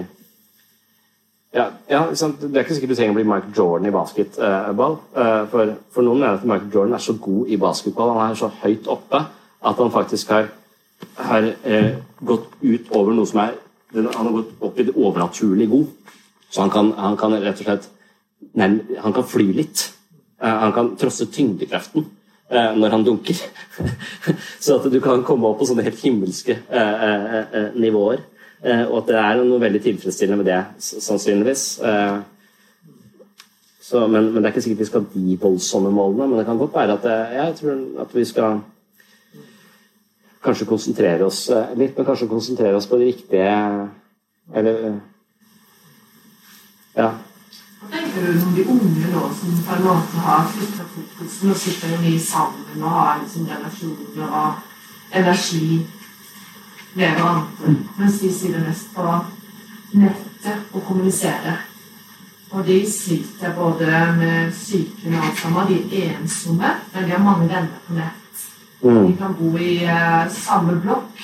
[1.55, 2.01] ja, ja?
[2.13, 4.99] Det er ikke sikkert du trenger å bli Michael Jordan i basketball.
[5.17, 8.41] eh, for, for noen mener at Michael Jordan er så god i basketball, han er
[8.41, 9.23] så høyt oppe,
[9.65, 10.51] at han faktisk har,
[11.17, 13.57] har eh, gått ut over noe som er
[13.95, 15.87] Han har gått opp i det overnaturlig god.
[16.51, 17.87] Så han kan, han kan rett og slett
[18.53, 19.87] nei, Han kan fly litt.
[20.43, 22.05] Eh, han kan trosse tyngdekraften
[22.51, 23.41] eh, når han dunker.
[24.61, 26.59] så at du kan komme opp på sånne helt himmelske
[27.81, 28.21] nivåer.
[28.65, 31.65] Eh, og at det er noe veldig tilfredsstillende med det, sannsynligvis.
[31.87, 32.17] Eh,
[33.89, 36.27] så, men, men det er ikke sikkert vi skal de voldsomme målene.
[36.27, 38.59] Men det kan godt være at eh, jeg tror at vi skal
[40.43, 41.47] kanskje konsentrere oss
[41.77, 43.55] litt, men kanskje konsentrere oss på det riktige
[44.55, 45.01] Eller
[46.97, 47.11] Ja.
[47.79, 53.21] Hva tenker du om de unge som har flytta fokusen og sitter sammen og har
[53.23, 54.55] liksom relasjoner og
[55.15, 55.87] energi
[56.99, 59.07] med hverandre, mens de sitter mest på
[59.95, 61.65] nettet og kommuniserer?
[62.51, 63.87] Og de sliter både
[64.19, 65.69] med psyken og alt sammen.
[65.69, 68.45] De er ensomme, men de har mange venner på nett.
[68.83, 71.23] De kan bo i uh, samme blokk,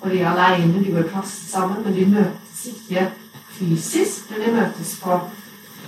[0.00, 3.08] og de er alene, de går i klasse sammen, men de møtes ikke
[3.56, 5.20] fysisk, men de møtes på,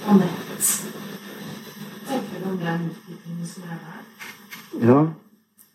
[0.06, 0.74] på nett.
[2.08, 4.04] Tenker du om den utviklingen som er der?
[4.86, 5.00] Ja.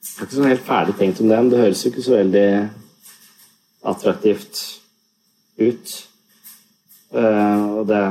[0.04, 1.52] Jeg er ikke sånn helt ferdig tenkt om den.
[1.52, 2.48] det høres jo ikke så veldig
[3.84, 4.60] attraktivt
[5.58, 5.96] ut.
[7.14, 8.04] Eh, og det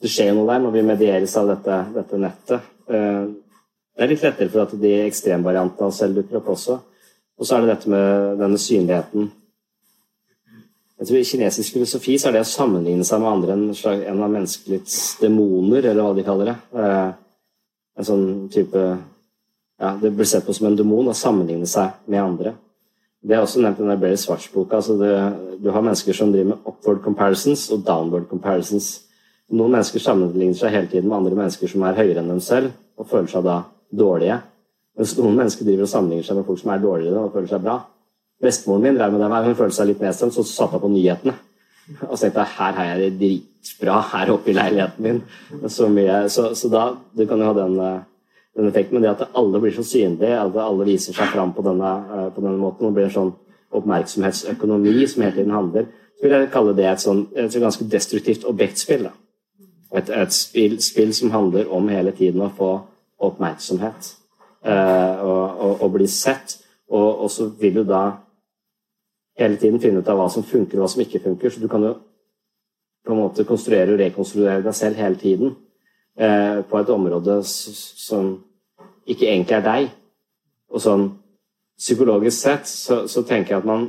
[0.00, 2.68] Det skjer noe der når vi medieres av dette, dette nettet.
[2.88, 3.26] Eh,
[3.92, 6.78] det er litt lettere for at de ekstremvariantene selv dukker opp også.
[7.36, 9.26] Og så er det dette med denne synligheten.
[11.00, 14.06] Jeg tror I kinesisk filosofi så er det å sammenligne seg med andre en, slags,
[14.08, 16.56] en av menneskelighets demoner, eller hva de kaller det.
[16.80, 17.12] Eh,
[18.00, 18.82] en sånn type
[19.80, 22.52] ja, Det blir sett på som en demon å sammenligne seg med andre.
[23.20, 24.78] Det er også nevnt i den Blair Svarts-boka.
[24.80, 24.96] Altså
[25.60, 29.02] du har mennesker som driver med upward comparisons og downward comparisons.
[29.50, 32.70] Noen mennesker sammenligner seg hele tiden med andre mennesker som er høyere enn dem selv,
[32.96, 33.60] og føler seg da
[33.90, 34.38] dårlige.
[34.96, 37.64] Mens noen mennesker driver og sammenligner seg med folk som er dårligere og føler seg
[37.64, 37.76] bra.
[38.40, 40.92] Bestemoren min drev med det hver hun følte seg litt nedstemt, så satte hun på
[40.94, 41.36] nyhetene.
[42.06, 45.20] Og så tenkte jeg her har jeg det dritbra her oppe i leiligheten min.
[45.66, 46.84] Så, mye, så, så da
[47.16, 48.04] du kan jo ha den, eh,
[48.56, 48.94] den effekten.
[48.94, 52.28] Men det at alle blir så synlige, at alle viser seg fram på denne, eh,
[52.34, 53.32] på denne måten, og blir en sånn
[53.70, 57.86] oppmerksomhetsøkonomi som hele tiden handler, så vil jeg kalle det et, sånn, et sånn ganske
[57.90, 59.06] destruktivt objektspill.
[59.92, 62.72] Et, et spill, spill som handler om hele tiden å få
[63.20, 64.10] oppmerksomhet
[64.64, 66.58] eh, og, og, og bli sett.
[66.90, 68.04] Og, og så vil du da
[69.40, 71.50] hele tiden finne ut av hva som funker og hva som ikke funker.
[71.50, 71.94] Så du kan jo
[73.06, 75.54] på en måte konstruere og rekonstruere deg selv hele tiden
[76.18, 78.32] eh, på et område som
[79.06, 79.88] ikke egentlig er deg.
[80.70, 81.08] Og sånn
[81.80, 83.88] psykologisk sett så, så tenker jeg at man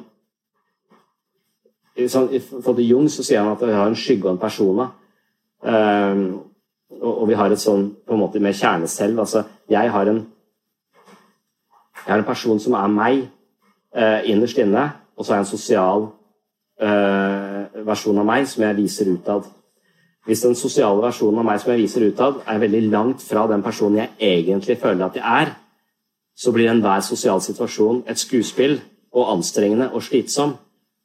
[2.09, 4.91] sånn, forhold til Jung så sier han at vi har en skygge og en persona.
[5.63, 6.21] Eh,
[7.01, 9.23] og, og vi har et sånn på en måte med kjerneselv.
[9.25, 10.25] Altså, jeg har en
[12.01, 13.19] jeg har en person som er meg
[13.93, 16.07] eh, innerst inne, og så har jeg en sosial
[16.81, 19.45] eh, versjon av meg som jeg viser utad.
[20.25, 23.63] Hvis den sosiale versjonen av meg som jeg viser utad, er veldig langt fra den
[23.65, 25.53] personen jeg egentlig føler at jeg er,
[26.37, 28.77] så blir enhver sosial situasjon et skuespill
[29.11, 30.55] og anstrengende og slitsom.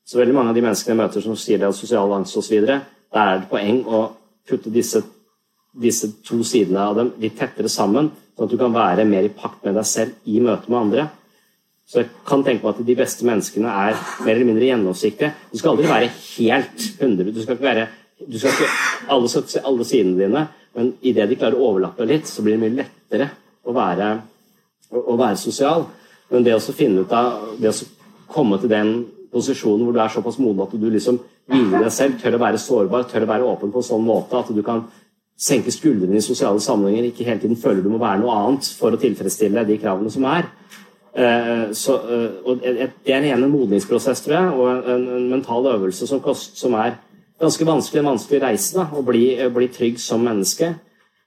[0.06, 2.60] Så veldig mange av de menneskene jeg møter som sier det av sosial angst osv.,
[2.66, 4.02] der er det poeng å
[4.46, 5.00] putte disse,
[5.72, 9.32] disse to sidene av dem litt tettere sammen, sånn at du kan være mer i
[9.32, 11.06] pakt med deg selv i møte med andre.
[11.86, 13.94] Så jeg kan tenke meg at de beste menneskene er
[14.26, 15.32] mer eller mindre gjennomsiktige.
[15.52, 17.86] Du skal aldri være helt 100 Du skal ikke være
[18.18, 18.70] du skal ikke,
[19.12, 20.46] Alle skal se alle sidene dine,
[20.76, 23.28] men idet de klarer å overlappe litt, så blir det mye lettere
[23.66, 24.10] å være,
[24.90, 25.86] å, å være sosial.
[26.32, 27.74] Men det å finne ut av Det å
[28.32, 28.96] komme til den
[29.30, 32.58] posisjonen hvor du er såpass moden at du liksom hviler deg selv, tør å være
[32.58, 34.86] sårbar, tør å være åpen på en sånn måte at du kan
[35.36, 38.96] senke skuldrene i sosiale sammenhenger, ikke hele tiden føler du må være noe annet for
[38.96, 40.48] å tilfredsstille de kravene som er.
[41.16, 46.56] Eh, så, eh, det er en modningsprosess, tror jeg, og en mental øvelse som, kost,
[46.58, 46.96] som er
[47.40, 50.72] ganske vanskelig, en vanskelig reise da, å bli, bli, trygg som menneske.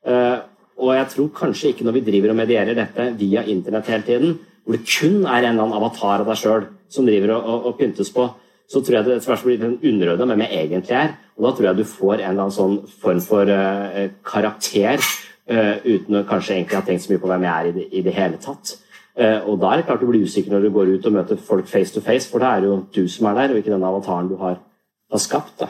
[0.07, 0.41] Uh,
[0.79, 4.37] og jeg tror kanskje ikke når vi driver og medierer dette via internett hele tiden,
[4.63, 7.65] hvor det kun er en eller annen avatar av deg sjøl som driver og, og,
[7.69, 8.27] og, pyntes på,
[8.69, 11.15] så tror jeg det etter hvert blir en underordna hvem jeg egentlig er.
[11.37, 15.75] Og da tror jeg du får en eller annen sånn form for uh, karakter uh,
[15.83, 18.05] uten å kanskje egentlig ha tenkt så mye på hvem jeg er i det, i
[18.05, 18.77] det hele tatt.
[19.19, 21.67] og da er det klart du blir usikker når du går ut og møter folk
[21.67, 24.29] face to face, for det er jo du som er der, og ikke den avataren
[24.29, 24.61] du har,
[25.11, 25.57] har skapt.
[25.59, 25.67] da.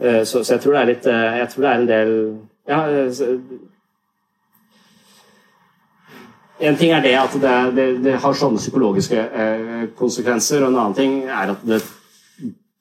[0.00, 2.10] Eh, så, så, jeg tror det er litt eh, Jeg tror det er en del
[2.68, 2.80] ja,
[6.68, 10.80] En ting er det at det, det, det har sånne psykologiske eh, konsekvenser, og en
[10.82, 11.80] annen ting er at det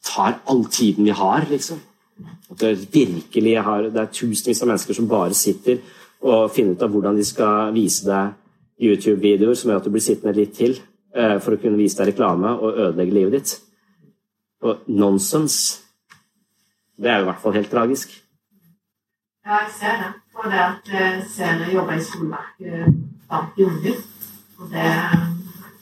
[0.05, 1.79] tar all tiden vi har, liksom.
[2.51, 5.79] At det virkelig har Det er tusenvis av mennesker som bare sitter
[6.25, 8.35] og finner ut av hvordan de skal vise deg
[8.81, 10.75] YouTube-videoer som gjør at du blir sittende litt til
[11.15, 13.55] eh, for å kunne vise deg reklame og ødelegge livet ditt.
[14.65, 15.84] Og nonsens
[16.97, 18.09] det er jo i hvert fall helt tragisk.
[19.45, 20.11] Ja, jeg ser det.
[20.35, 22.85] Og det at jeg ser det jobber i skoleverket
[23.27, 23.93] blant de unge.
[24.57, 25.35] Og det er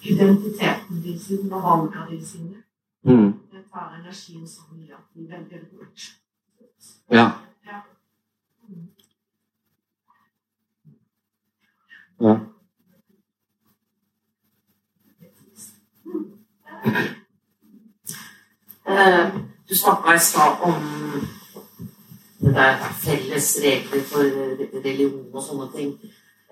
[0.03, 2.63] identiteten de sine og valgene de sine.
[3.03, 3.33] Mm.
[3.51, 6.13] Det tar energien så mye at de velger bort.
[7.11, 7.29] Ja.
[7.65, 7.79] ja.
[12.21, 12.39] ja.
[18.85, 19.41] Uh,
[19.73, 20.73] du snakka i stad om
[22.39, 24.23] det der felles regler for
[24.85, 25.93] religion og sånne ting.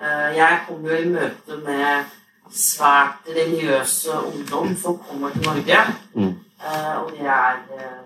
[0.02, 2.16] Eh, jeg kom jo i møte med
[2.50, 5.84] svært religiøse ungdom som kommer til Norge.
[6.16, 6.32] Mm.
[6.64, 8.00] Eh, og de er eh,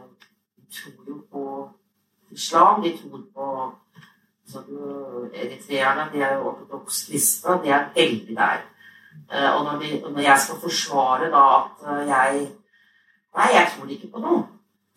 [0.58, 1.70] De tror jo på
[2.32, 2.84] islam.
[2.84, 3.48] De tror på
[5.34, 7.62] Eritreerne de er jo ortodoks kristne.
[7.64, 8.68] De er veldig der.
[9.32, 12.48] Og når, de, når jeg skal forsvare da at jeg
[13.36, 14.44] Nei, jeg tror ikke på noe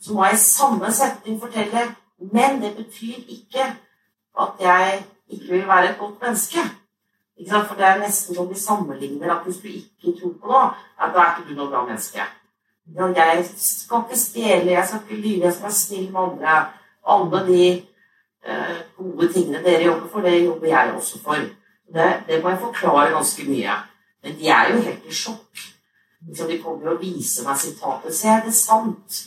[0.00, 1.94] så må jeg i samme setning fortelle
[2.32, 3.64] Men det betyr ikke
[4.40, 6.58] at jeg ikke vil være et godt menneske.
[7.48, 10.64] For det er nesten som de sammenligner at hvis du ikke tror på noe,
[10.98, 12.24] at da er ikke du noe bra menneske.
[12.96, 16.66] Jeg skal ikke stjele, jeg skal ikke lyve, jeg skal være snill med andre.
[17.06, 17.62] Alle de
[18.46, 21.34] eh, gode tingene dere jobber for, det jobber jeg også for.
[21.94, 23.76] Det, det, må jeg forklare ganske mye.
[24.22, 25.66] Men de er jo helt i sjokk.
[26.38, 28.14] De kommer jo og viser meg sitatet.
[28.14, 29.20] Se, er det sant?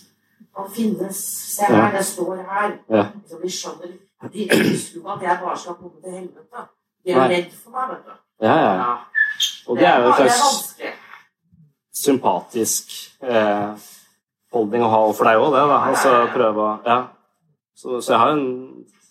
[0.57, 1.19] Han finnes.
[1.55, 2.73] Se her, det står her.
[2.89, 3.05] Ja.
[3.29, 3.93] Så vi skjønner
[4.33, 6.65] De husker jo at jeg bare skal komme til helvete.
[7.05, 8.17] De er redd for meg, vet du.
[8.45, 8.97] Ja, ja.
[9.67, 10.83] Og det er jo en slags
[12.01, 12.91] sympatisk
[13.25, 13.87] eh,
[14.53, 15.63] holdning å ha overfor deg òg, det.
[15.71, 15.79] da.
[15.91, 16.99] Altså prøve å Ja.
[17.81, 18.45] Så, så, jeg har en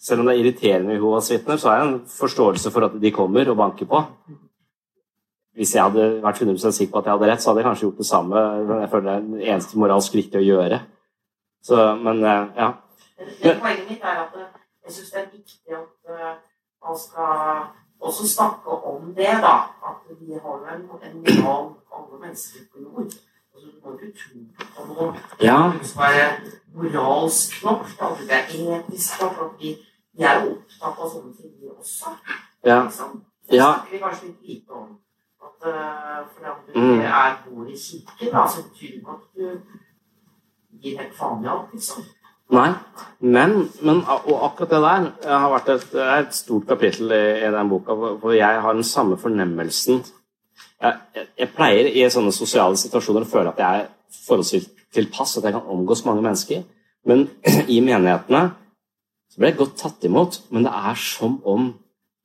[0.00, 2.94] Selv om det er irriterende med Jehovas vitner, så har jeg en forståelse for at
[3.02, 3.98] de kommer og banker på.
[5.52, 7.84] Hvis jeg hadde vært 100 sikker på at jeg hadde rett, så hadde jeg kanskje
[7.84, 8.44] gjort det samme.
[8.80, 10.78] Jeg føler det er den eneste moralsk riktig å gjøre.
[11.62, 12.72] Så, men eh, ja.
[13.42, 16.34] Det, poenget mitt er at eh, jeg syns det er viktig at uh,
[16.86, 17.66] man skal
[18.00, 19.56] også snakke om det, da.
[19.88, 23.12] At vi har en, en moral, alle mennesker på jord.
[23.54, 24.38] Altså, du må ikke tro
[24.76, 25.12] på noe.
[25.42, 25.58] Ja.
[25.78, 26.30] Det skal være
[26.74, 29.36] moralsk nok, at det er etisk nok.
[29.44, 29.76] At vi,
[30.16, 32.16] vi er jo opptatt av sånne ting, vi også.
[32.64, 32.82] Ja.
[32.86, 33.22] Liksom.
[33.50, 33.68] Det ja.
[33.68, 34.90] snakker vi kanskje litt lite om.
[35.46, 37.00] At uh, fordi at du mm.
[37.00, 39.46] er god i kirken, da, så betyr det at du
[40.80, 42.06] gir helt faen i alt, liksom.
[42.50, 42.70] Nei,
[43.22, 43.52] men,
[43.86, 45.04] men, og akkurat det der
[45.38, 49.18] har vært et, et stort kapittel i, i, den boka, hvor jeg har den samme
[49.20, 50.00] fornemmelsen
[50.80, 54.66] jeg, jeg, jeg, pleier i sånne sosiale situasjoner å føle at jeg er forholdsvis
[54.96, 56.64] tilpass, at jeg kan omgås mange mennesker.
[57.06, 57.28] Men
[57.74, 58.42] i menighetene
[59.30, 61.72] så ble jeg godt tatt imot, men det er som om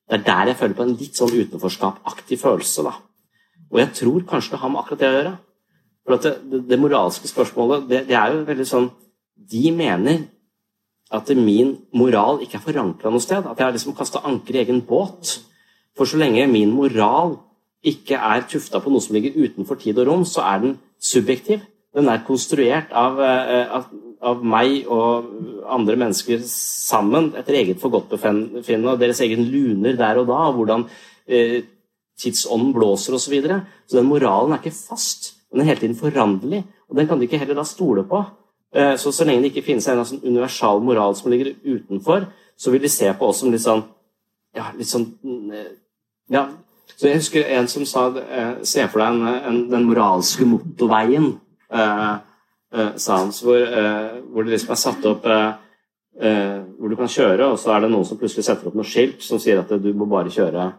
[0.06, 2.84] Det er der jeg føler på en litt sånn utenforskapaktig følelse.
[2.86, 2.91] da.
[3.74, 5.32] Og jeg tror kanskje det har med akkurat det å gjøre.
[6.06, 8.91] For det, det, det, moralske spørsmålet, det, det, er jo veldig sånn
[9.36, 10.28] De mener
[11.14, 13.45] at min moral ikke er forankra noe sted.
[13.45, 15.38] At jeg har liksom kasta anker i egen båt.
[15.97, 17.38] For så lenge min moral
[17.86, 21.62] ikke er tufta på noe som ligger utenfor tid og rom, så er den subjektiv.
[21.95, 23.86] Den er konstruert av, eh, av,
[24.26, 25.30] av meg og
[25.72, 30.88] andre mennesker sammen etter eget forgodtbefinnende og deres egen luner der og da, og hvordan
[31.28, 31.62] eh,
[32.20, 33.28] tidsånden blåser osv.
[33.28, 33.62] Så, videre.
[33.88, 35.34] så den moralen er ikke fast.
[35.56, 38.20] Den er hele tiden foranderlig, og den kan de ikke heller da stole på.
[38.76, 42.26] Eh, så så lenge det ikke finnes en sånn universal moral som ligger utenfor,
[42.60, 43.86] så vil de se på oss som litt sånn
[44.56, 45.06] ja, litt sånn
[45.56, 45.72] eh,
[46.28, 46.49] ja,
[46.95, 51.34] så Jeg husker en som sa eh, Se for deg en, en, den moralske motorveien,
[51.72, 53.64] sa han, hvor,
[54.32, 58.06] hvor, det liksom er satt opp Hvor du kan kjøre, og så er det noen
[58.08, 60.70] som plutselig setter opp noe skilt som sier at du må bare kjøre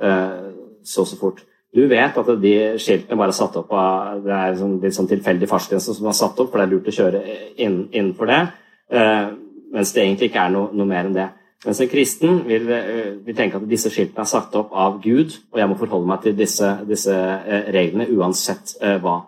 [0.00, 1.44] så og så fort.
[1.74, 5.10] Du vet at de skiltene bare er satt opp av Det er sånn, litt sånn
[5.10, 7.20] tilfeldig fartsgrense som er satt opp, for det er lurt å kjøre
[7.62, 8.40] inn, innenfor det,
[9.70, 11.28] mens det egentlig ikke er noe, noe mer enn det.
[11.66, 15.34] Mens en kristen vil, eh, vil, tenke at disse skiltene er satt opp av Gud,
[15.52, 19.18] og jeg må forholde meg til disse, disse eh, reglene uansett eh, hva.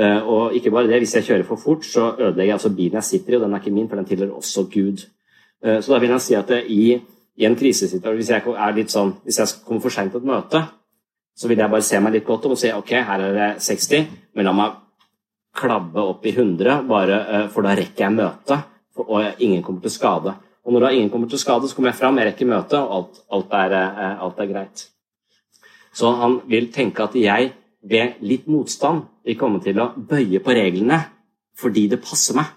[0.00, 3.04] Og ikke bare det, hvis jeg kjører for fort, så ødelegger jeg altså bilen jeg
[3.04, 5.02] sitter i, og den er ikke min, for den tilhører også Gud.
[5.60, 6.84] Så da vil jeg si at i,
[7.36, 10.30] i en krisesituasjon, hvis jeg er litt sånn, hvis jeg kommer for seint til et
[10.30, 10.62] møte,
[11.36, 13.48] så vil jeg bare se meg litt godt om og si ok, her er det
[13.64, 14.78] 60, men la meg
[15.60, 17.16] klabbe opp i 100, bare,
[17.50, 18.68] for da rekker jeg møtet,
[19.00, 20.34] og ingen kommer til skade.
[20.64, 22.92] Og når da ingen kommer til skade, så kommer jeg fram, jeg rekker møtet, og
[22.96, 24.84] alt, alt, er, eh, alt, er, greit.
[25.92, 27.52] Så han vil tenke at jeg
[27.82, 31.00] ved litt motstand vil komme til å bøye på reglene
[31.60, 32.52] fordi det passer meg.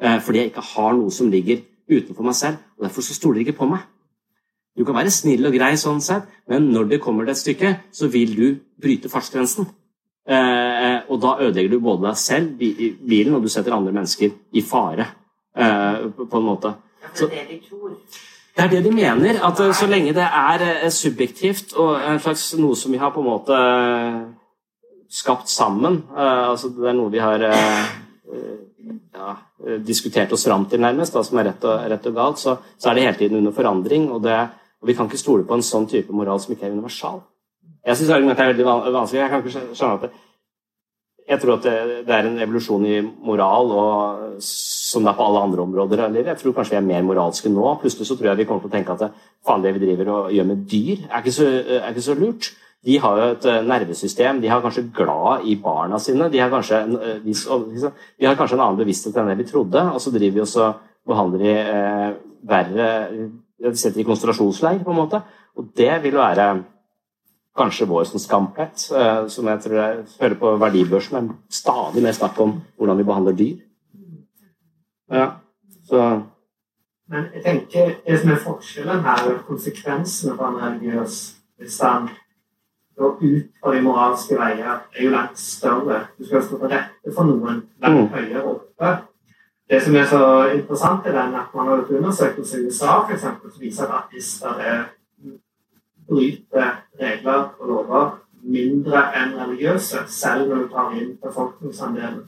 [0.00, 1.60] Eh, fordi jeg ikke har noe som ligger
[1.90, 3.84] utenfor meg selv, og derfor så stoler de ikke på meg.
[4.78, 7.72] Du kan være snill og grei sånn sett, men når det kommer til et stykke,
[7.92, 8.46] så vil du
[8.80, 9.68] bryte fartsgrensen.
[10.22, 14.64] Eh, og da ødelegger du både deg selv, bilen, og du setter andre mennesker i
[14.64, 15.10] fare.
[15.52, 16.72] på en måte.
[17.12, 17.96] Så, det er det de tror.
[18.56, 19.40] Det er det de mener.
[19.44, 23.12] At eh, så lenge det er eh, subjektivt og en slags noe som vi har
[23.14, 24.22] på en måte eh,
[25.12, 29.34] skapt sammen altså Det er noe vi har ja,
[29.84, 32.88] diskutert oss fram til, nærmest, da, som er rett og, rett og galt, så, så,
[32.88, 34.06] er det hele tiden under forandring.
[34.08, 34.38] Og, det,
[34.82, 37.22] og, vi kan ikke stole på en sånn type moral som ikke er universal.
[37.86, 39.20] Jeg syns argumentet er veldig vanskelig.
[39.22, 40.12] Jeg kan ikke skjønne at det,
[41.32, 45.44] jeg tror at det, er en evolusjon i moral og, som det er på alle
[45.46, 46.32] andre områder av livet.
[46.32, 47.68] Jeg tror kanskje vi er mer moralske nå.
[47.80, 50.34] Plutselig så tror jeg vi kommer til å tenke at faen, det vi driver og
[50.34, 51.46] gjør med dyr, er ikke så,
[51.78, 52.50] er ikke så lurt.
[52.82, 56.26] De har jo et eh, nervesystem, de har kanskje glad i barna sine.
[56.32, 57.34] De har kanskje, en, de,
[58.18, 60.80] de har kanskje en annen bevissthet enn det vi trodde, og så driver vi og
[61.06, 62.08] behandler de eh,
[62.50, 62.88] verre
[63.62, 65.22] De setter i konsentrasjonsleir, på en måte.
[65.56, 66.46] Og det vil være
[67.56, 72.16] kanskje vår som skamplett, eh, som jeg tror jeg hører på verdibørsen, er stadig mer
[72.16, 73.56] snakk om hvordan vi behandler dyr.
[75.12, 75.30] Ja,
[75.88, 76.22] så
[77.12, 81.16] Men jeg tenker det som er forskjellen her, er konsekvensene for en religiøs
[81.60, 82.08] bestand
[82.96, 86.06] går ut på de moralske veier, er jo langt større.
[86.18, 88.12] Du skal stå på rette for noen langt mm.
[88.14, 88.92] høyere oppe.
[89.72, 93.14] Det som er så interessant, er den at man har gjort undersøkelser i USA for
[93.14, 94.82] eksempel, som viser at ateister er
[96.08, 98.10] bryter regler og lover
[98.42, 102.20] mindre enn religiøse, selv når du tar inn befolkningsandelen.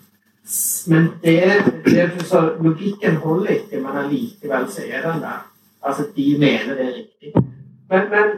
[0.88, 1.42] Men det,
[1.84, 5.42] det så logikken holder ikke, men allikevel så er den der.
[5.82, 7.34] Altså, de mener det er riktig.
[7.90, 8.36] Men, men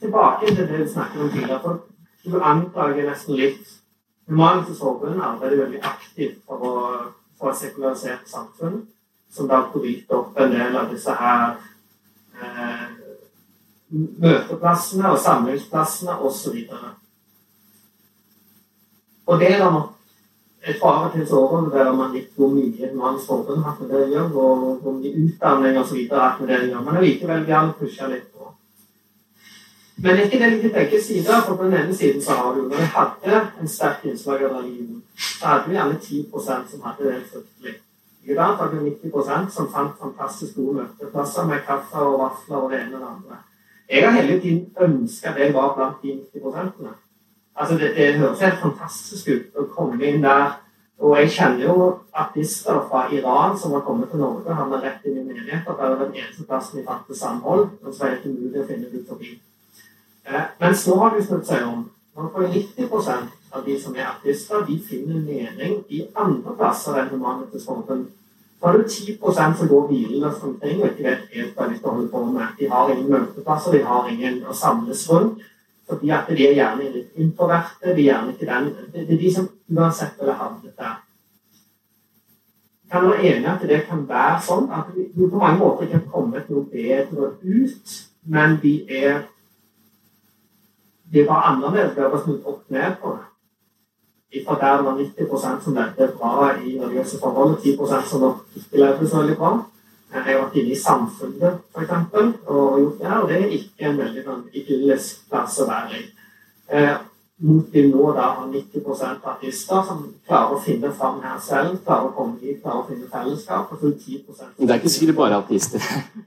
[0.00, 1.60] tilbake til det vi snakket om tidligere.
[1.62, 1.84] for
[2.24, 3.78] Du anklager nesten litt
[4.28, 6.74] Human-Etisk Forbund arbeider veldig aktivt for å
[7.38, 8.80] få et sekularisert samfunn,
[9.30, 11.58] som da bryter opp en del av disse her
[12.38, 12.86] eh,
[13.90, 16.56] møteplassene og samlingsplassene osv.
[16.72, 16.88] Og,
[19.26, 19.94] og det er det nok
[20.68, 24.08] et fare til så overvurderer man litt hvor mye Manns Forbund har med det å
[24.12, 26.00] gjøre, og hvor mye utdanning osv.
[26.10, 26.84] har med det å gjøre.
[26.84, 28.26] Men allikevel gjerne pushe litt.
[29.98, 31.40] Men ikke det ligger begge sider?
[31.46, 34.60] For på den ene siden så har du Når vi hadde en sterk innslag av
[34.60, 37.74] religion, så hadde vi gjerne 10% som hadde det fryktelig.
[38.28, 42.70] I dag har vi 90 som fant fantastisk gode møteplasser med kaffe og vafler og
[42.70, 43.36] det ene og det andre.
[43.88, 46.88] Jeg har hele tiden ønska det var blant de 90
[47.60, 50.60] Altså, det, det høres helt fantastisk ut å komme inn der.
[50.98, 55.04] Og jeg kjenner jo artister fra Iran som har kommet til Norge og havnet rett
[55.06, 55.74] inn i menigheter.
[55.74, 57.68] Det er den eneste plassen de fant til samhold.
[57.82, 59.32] Men så er det ikke mulig å finne ut forbi.
[60.26, 61.84] Eh, mens nå har de snudd seg om.
[62.18, 62.88] Nå får 90
[63.50, 68.08] av de som er artister, de finner mening i andre plasser enn Humanitisk Forbund.
[68.58, 69.18] Så er det 10
[69.58, 72.56] som går hvilende omkring og ikke vet helt hva de skal holde på med.
[72.58, 75.46] De har ingen møteplasser, de har ingen å samles rundt.
[75.88, 77.94] Fordi at de er gjerne litt introverte.
[77.94, 80.98] De er gjerne ikke den Det er de som uansett ville havnet der.
[82.90, 86.06] kan være enig at det kan være sånn at vi på mange måter ikke har
[86.12, 89.26] kommet noe bedre ut, men vi er
[91.12, 91.96] de var annerledes.
[91.96, 93.24] Vi har bare snudd opp ned på det.
[94.46, 98.24] Fra der det var 90 som levde bra i religiøse forhold, og 10% som
[98.56, 99.52] ikke levde så veldig bra.
[100.12, 101.92] Jeg har vært inne i Samfunnet, f.eks.,
[102.46, 106.00] og gjort det her, og det er ikke en veldig sånn, idyllisk plass å være
[106.00, 106.04] i.
[107.40, 112.14] Vi nå da har 90% artister som klarer å finne fram her selv, klarer å
[112.16, 113.70] komme hit, klarer å finne fellesskap.
[113.70, 114.24] og så 10
[114.56, 115.78] Men det er ikke sikkert bare artister.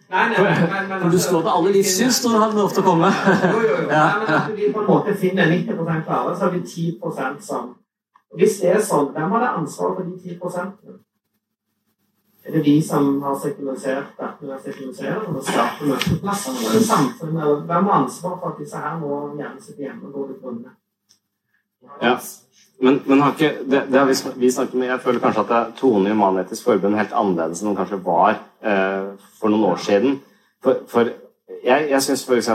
[0.08, 2.72] Nei, nei, men, men, men, For du slår på alle livssyns når du har lov
[2.72, 3.12] til å komme.
[3.44, 3.90] Jo, jo, jo.
[3.92, 4.06] Ja.
[4.08, 7.70] Nei, men at vi på en måte finner 90% klare, så har vi 10% som
[8.40, 10.38] Hvis det er sånn, hvem har det ansvaret for de 10
[12.48, 16.56] Er det vi som har sekularisert dette med å sekularisere og skape møteplasser?
[16.56, 17.66] Eller er samfunnet?
[17.68, 20.72] Hvem har ansvar for at disse her må gjerne sitte hjemme og gå til grunne?
[22.02, 22.16] Ja.
[22.82, 25.74] Men, men har ikke, det, det har vi, vi snakket med, Jeg føler kanskje at
[25.78, 30.18] tonen i Human-Etisk Forbund helt annerledes enn den kanskje var eh, for noen år siden.
[30.66, 31.12] For, for
[31.62, 32.50] jeg, jeg syns f.eks.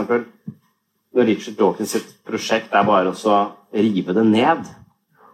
[1.15, 3.37] når Richard Dawkins sitt prosjekt er bare å
[3.71, 4.67] rive det ned,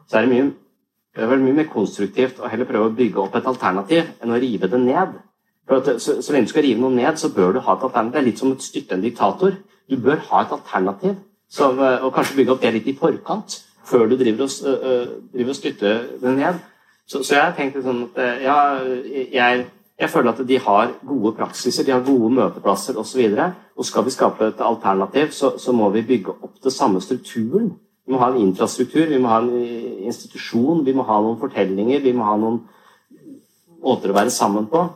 [0.06, 0.52] så er det mye
[1.14, 4.34] det er vel mye mer konstruktivt å heller prøve å bygge opp et alternativ enn
[4.34, 5.20] å rive det ned.
[5.70, 8.14] For så, så lenge du skal rive noe ned, så bør du ha et alternativ.
[8.16, 9.60] Det er litt som å styrte en diktator.
[9.90, 11.20] Du bør ha et alternativ,
[11.54, 14.78] som, eh, og kanskje bygge opp det litt i forkant før du driver og,
[15.34, 16.62] driver og styrter det ned.
[17.08, 18.58] Så, så jeg har tenkt sånn at eh, ja,
[19.34, 19.66] jeg,
[20.00, 23.24] jeg føler at de har gode praksiser, de har gode møteplasser osv.
[23.28, 26.74] Og, så og skal vi skape et alternativ, så, så må vi bygge opp det
[26.74, 27.74] samme strukturen.
[28.04, 31.40] Vi må ha en infrastruktur, vi må ha en eh, institusjon, vi må ha noen
[31.42, 32.62] fortellinger, vi må ha noen
[33.84, 34.88] måter å være sammen på.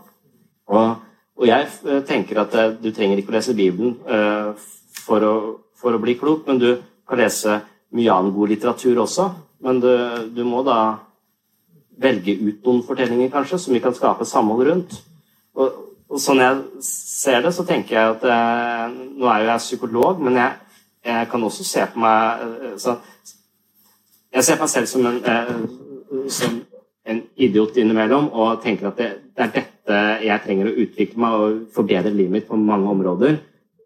[0.71, 1.07] Og,
[1.37, 4.55] og jeg eh, tenker at du trenger ikke å lese Bibelen uh,
[5.03, 5.35] for, å,
[5.75, 6.69] for å bli klok, men du
[7.07, 7.61] kan lese
[7.97, 9.27] mye annen god litteratur også.
[9.65, 9.91] Men du,
[10.35, 10.77] du må da
[12.01, 14.95] velge ut noen fortellinger, kanskje, som vi kan skape samhold rundt.
[15.57, 19.63] Og, og sånn jeg ser det, så tenker jeg at eh, Nå er jo jeg
[19.65, 22.99] psykolog, men jeg, jeg kan også se på meg eh, så,
[24.35, 26.59] Jeg ser på meg selv som en, eh, som
[27.07, 31.35] en idiot innimellom og tenker at det, det er dette jeg trenger å utvikle meg
[31.39, 33.37] og forbedre livet mitt på mange områder.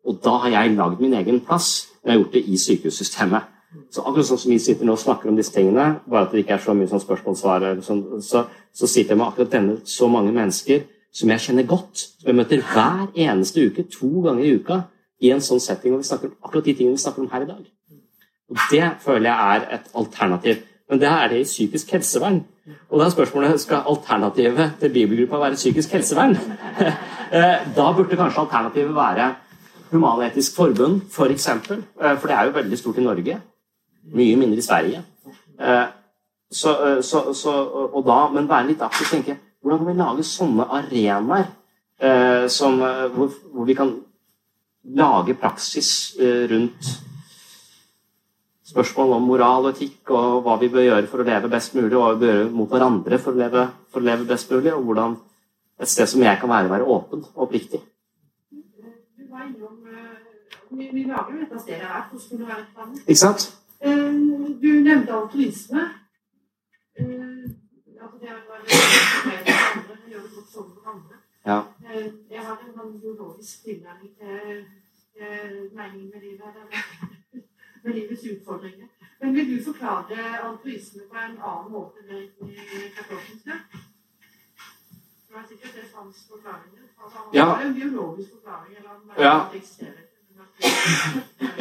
[0.09, 1.85] Og da har jeg lagd min egen plass.
[2.01, 3.49] Jeg har gjort det i sykehussystemet.
[3.91, 6.43] Så akkurat sånn som vi sitter nå og snakker om disse tingene, bare at det
[6.43, 8.45] ikke er så mye sånn spørsmål-svar, sånn, så,
[8.75, 10.83] så sitter jeg med akkurat denne så mange mennesker
[11.15, 14.81] som jeg kjenner godt, som jeg møter hver eneste uke, to ganger i uka,
[15.21, 17.45] i en sånn setting, og vi snakker om akkurat de tingene vi snakker om her
[17.45, 17.63] i dag.
[18.51, 20.63] Og Det føler jeg er et alternativ.
[20.91, 22.41] Men det er det i psykisk helsevern.
[22.89, 26.37] Og da er spørsmålet skal alternativet til bibelgruppa være psykisk helsevern.
[27.31, 29.25] Eh, da burde kanskje alternativet være
[29.93, 31.13] Human-Etisk Forbund, f.eks.
[31.15, 31.77] For, eksempel.
[32.01, 33.37] Eh, for det er jo veldig stort i Norge.
[34.11, 35.03] Mye mindre i Sverige.
[35.59, 35.87] Eh,
[36.51, 37.51] Så, eh, så, så,
[37.95, 41.45] og da, men være litt aktiv og tenke hvordan kan vi lage sånne arenaer
[42.01, 42.81] eh, som,
[43.13, 43.93] hvor, hvor vi kan
[44.83, 46.17] lage praksis
[46.51, 46.89] rundt
[48.71, 51.93] spørsmål om moral og etikk og hva vi bør gjøre for å leve best mulig,
[51.95, 54.73] og hva vi bør gjøre mot hverandre for å leve, for å leve best mulig,
[54.75, 55.17] og hvordan
[55.81, 57.81] et sted som jeg kan være, være åpen og oppriktig.
[60.71, 63.01] Vi, vi lager jo dette stedet her Hvordan skulle det være et.
[63.07, 63.49] Ikke sant?
[63.81, 64.13] Eh,
[64.61, 65.81] Du nevnte altruisme.
[66.99, 67.05] Eh,
[68.01, 68.73] Altså det å det
[69.75, 71.15] andre, gjøre det godt for andre.
[71.45, 71.57] Ja.
[71.93, 76.55] Eh, Jeg har en sånn biologisk tilnærming til meningen med livet,
[77.83, 78.87] med livets utfordringer.
[79.21, 83.57] Men vil du forklare altruisme på en annen måte enn i katolske?
[85.27, 86.87] Det var sikkert det sans forklaringer.
[87.03, 87.45] Altså, Ja.
[87.45, 88.77] Det er en biologisk forklaring.
[88.77, 89.35] eller en det Ja.
[89.45, 90.10] at eksisterer.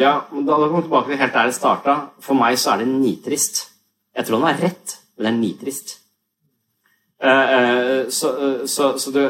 [0.00, 1.96] Ja, men da, da kommer vi tilbake til helt der det starta.
[2.24, 3.66] For meg så er det nitrist.
[4.16, 5.96] Jeg tror han har rett, men det er nitrist.
[7.20, 9.26] Eh, eh, så eh, så, så det,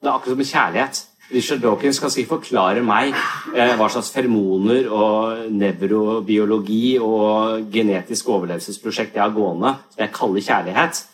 [0.00, 1.04] det er akkurat som med kjærlighet.
[1.32, 3.14] Richard Dawkins kan sikkert forklare meg
[3.56, 10.44] eh, hva slags feromoner og nevrobiologi og genetisk overlevelsesprosjekt jeg har gående, som jeg kaller
[10.48, 11.04] kjærlighet.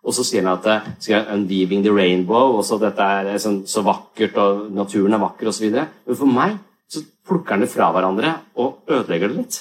[0.00, 3.38] Og så sier han at eh, sier 'Unweaving the rainbow', og så dette er eh,
[3.38, 5.70] sånn, så vakkert, og naturen er vakker, osv.
[5.70, 6.69] Men for meg så
[7.30, 9.58] plukker den fra hverandre og ødelegger det litt.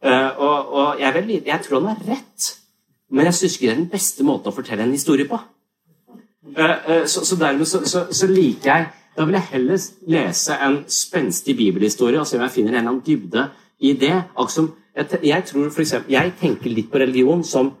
[0.00, 2.46] Eh, og og jeg, er jeg tror han har rett,
[3.10, 5.40] men jeg syns ikke det er den beste måten å fortelle en historie på.
[6.54, 10.54] Eh, eh, så, så dermed så, så, så liker jeg Da vil jeg heller lese
[10.64, 13.42] en spenstig bibelhistorie og se om jeg finner en eller annen dybde
[13.82, 14.14] i det.
[14.48, 17.74] Som jeg, jeg tror for eksempel, jeg tenker litt på religion som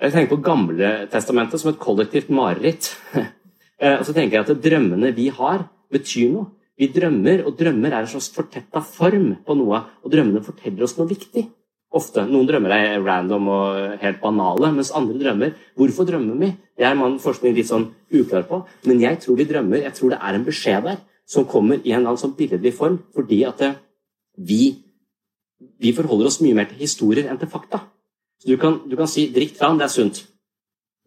[0.00, 2.86] Jeg tenker på Gamletestamentet som et kollektivt mareritt.
[3.98, 6.46] Og så tenker jeg at drømmene vi har, betyr noe.
[6.80, 9.82] Vi drømmer, og drømmer er en slags fortetta form på noe.
[10.00, 11.44] Og drømmene forteller oss noe viktig.
[11.92, 12.22] Ofte.
[12.24, 16.52] Noen drømmer er random og helt banale, mens andre drømmer Hvorfor drømmer vi?
[16.78, 18.62] Det er man forskning litt sånn uklar på.
[18.86, 19.82] Men jeg tror vi drømmer.
[19.84, 21.00] Jeg tror det er en beskjed der
[21.30, 23.74] som kommer i en annen sånn billedlig form, fordi at det,
[24.34, 24.72] vi,
[25.78, 27.84] vi forholder oss mye mer til historier enn til fakta.
[28.40, 30.24] Så du kan, du kan si 'drikk tran, det er sunt'.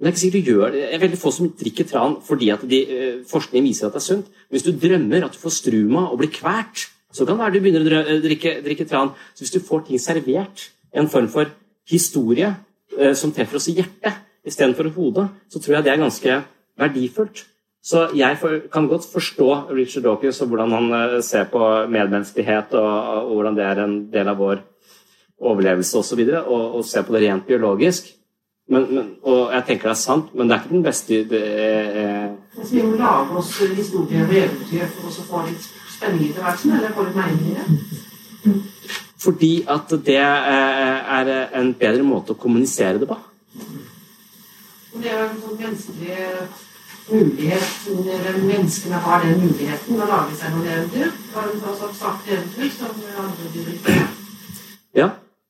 [0.03, 0.79] Men det er ikke sikkert du gjør det.
[0.83, 4.01] Det er veldig få som drikker tran fordi at de, eh, forskning viser at det
[4.01, 4.25] er sunt.
[4.51, 7.59] Hvis du drømmer at du får struma og blir kvalt, så kan det være du
[7.63, 9.13] begynner å eh, drikke, drikke tran.
[9.31, 11.47] Så hvis du får ting servert, en form for
[11.87, 12.49] historie
[12.99, 16.35] eh, som treffer oss i hjertet istedenfor hodet, så tror jeg det er ganske
[16.83, 17.45] verdifullt.
[17.79, 18.35] Så jeg
[18.71, 22.91] kan godt forstå Richard Dawkins og hvordan han ser på medmenneskelighet, og,
[23.23, 24.59] og hvordan det er en del av vår
[25.39, 28.11] overlevelse osv., og, og, og se på det rent biologisk.
[28.67, 31.41] Men, men, og jeg tenker det er sant, men det er ikke den beste det
[31.43, 35.65] er, Altså, vi må lage oss historier og eventyr for oss å få litt
[35.97, 38.53] spenning i tilværelsen, eller få litt mening i det.
[39.23, 43.17] Fordi at det eh, er en bedre måte å kommunisere det på.
[44.93, 46.17] Det er en sånn menneskelig
[47.11, 47.69] mulighet,
[47.99, 51.11] når menneskene har den muligheten å lage seg noen eventyr.
[51.11, 54.11] Det var en sånn sagt eventyr som andre dyr ikke har.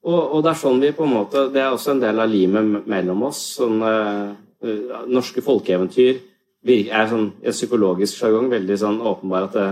[0.03, 2.31] Og, og det er sånn vi på en måte Det er også en del av
[2.31, 3.41] limet mellom oss.
[3.59, 4.29] Sånn, eh,
[4.67, 6.19] eh, norske folkeeventyr
[6.63, 9.67] er sånn, i en psykologisk sjargong veldig sånn åpenbar at det,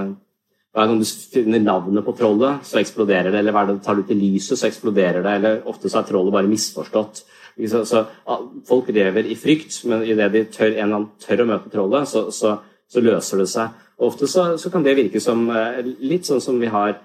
[0.71, 3.39] hver gang du finner navnet på trollet, så eksploderer det.
[3.41, 5.35] Eller hver gang du tar det ut i lyset, så eksploderer det.
[5.39, 7.23] Eller ofte så er trollet bare misforstått.
[7.67, 11.47] Så, så, ah, folk lever i frykt, men idet de tør, en annen tør å
[11.49, 12.55] møte trollet, så, så,
[12.87, 13.75] så løser det seg.
[13.99, 16.95] Og ofte så, kan det virke som eh, litt sånn som vi har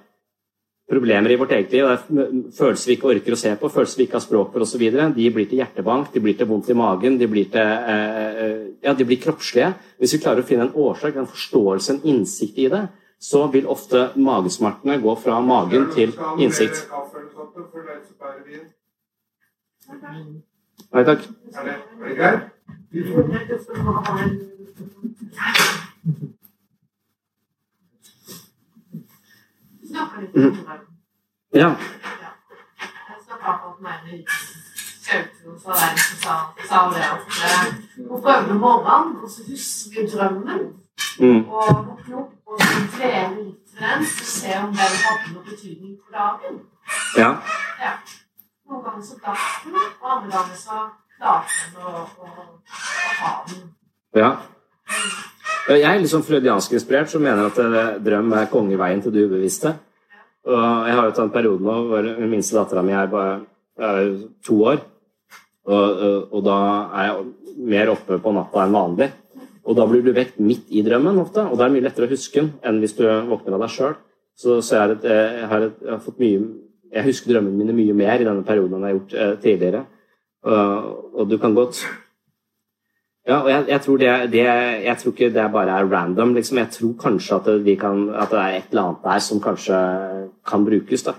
[0.88, 1.84] problemer i vårt eget liv.
[1.84, 4.66] Det er følelser vi ikke orker å se på, følelser vi ikke har språk for
[4.66, 4.84] osv.
[5.16, 8.66] De blir til hjertebank, de blir til vondt i magen, de blir, til, eh, eh,
[8.84, 9.72] ja, de blir kroppslige.
[9.98, 12.86] Hvis vi klarer å finne en årsak, en forståelse, en innsikt i det,
[13.18, 16.86] så vil ofte magesmertene gå fra magen til innsikt.
[20.92, 21.20] Nei takk.
[29.96, 30.78] Snakker litt om det.
[31.56, 31.68] Ja.
[31.68, 34.24] Jeg snakket akkurat med en
[35.06, 36.34] Kjauto fra den som sa,
[36.68, 37.66] sa det at eh,
[38.08, 40.62] hun prøvde om morgenen, og så husker drømmen.
[41.20, 41.48] Mm.
[41.48, 45.94] Og våkne opp og så trene litt den, for se om den hadde noe betydning
[46.02, 46.58] for dagen.
[47.22, 47.30] ja.
[47.84, 47.92] Ja.
[48.66, 50.82] Noen ganger så datt den, og andre ganger så
[51.16, 53.64] klarte den å, å, å ha den.
[54.16, 54.30] Ja.
[55.70, 59.28] Jeg er litt sånn freudiansk inspirert, som mener at eh, drøm er kongeveien til det
[59.28, 59.76] ubevisste.
[60.46, 63.38] Og jeg har jo tatt en periode nå hvor den minste dattera mi er bare
[63.76, 64.12] er
[64.46, 64.82] to år.
[65.66, 66.58] Og, og, da
[66.94, 69.08] er jeg mer oppe på natta enn vanlig.
[69.66, 72.12] Og da blir du vekt midt i drømmen ofte, og det er mye lettere å
[72.12, 73.96] huske den enn hvis du våkner av deg sjøl.
[74.36, 76.40] Så, så jeg, et, jeg, har et, jeg har fått mye
[76.92, 79.80] Jeg husker drømmene mine mye mer i denne perioden enn jeg har gjort eh, tidligere.
[80.46, 81.80] Og, og du kan godt
[83.26, 84.44] ja, og jeg, jeg, tror det, det,
[84.84, 86.34] jeg tror ikke det bare er random.
[86.36, 86.60] Liksom.
[86.62, 89.78] Jeg tror kanskje at det, kan, at det er et eller annet der som kanskje
[90.46, 91.02] kan brukes.
[91.02, 91.16] da.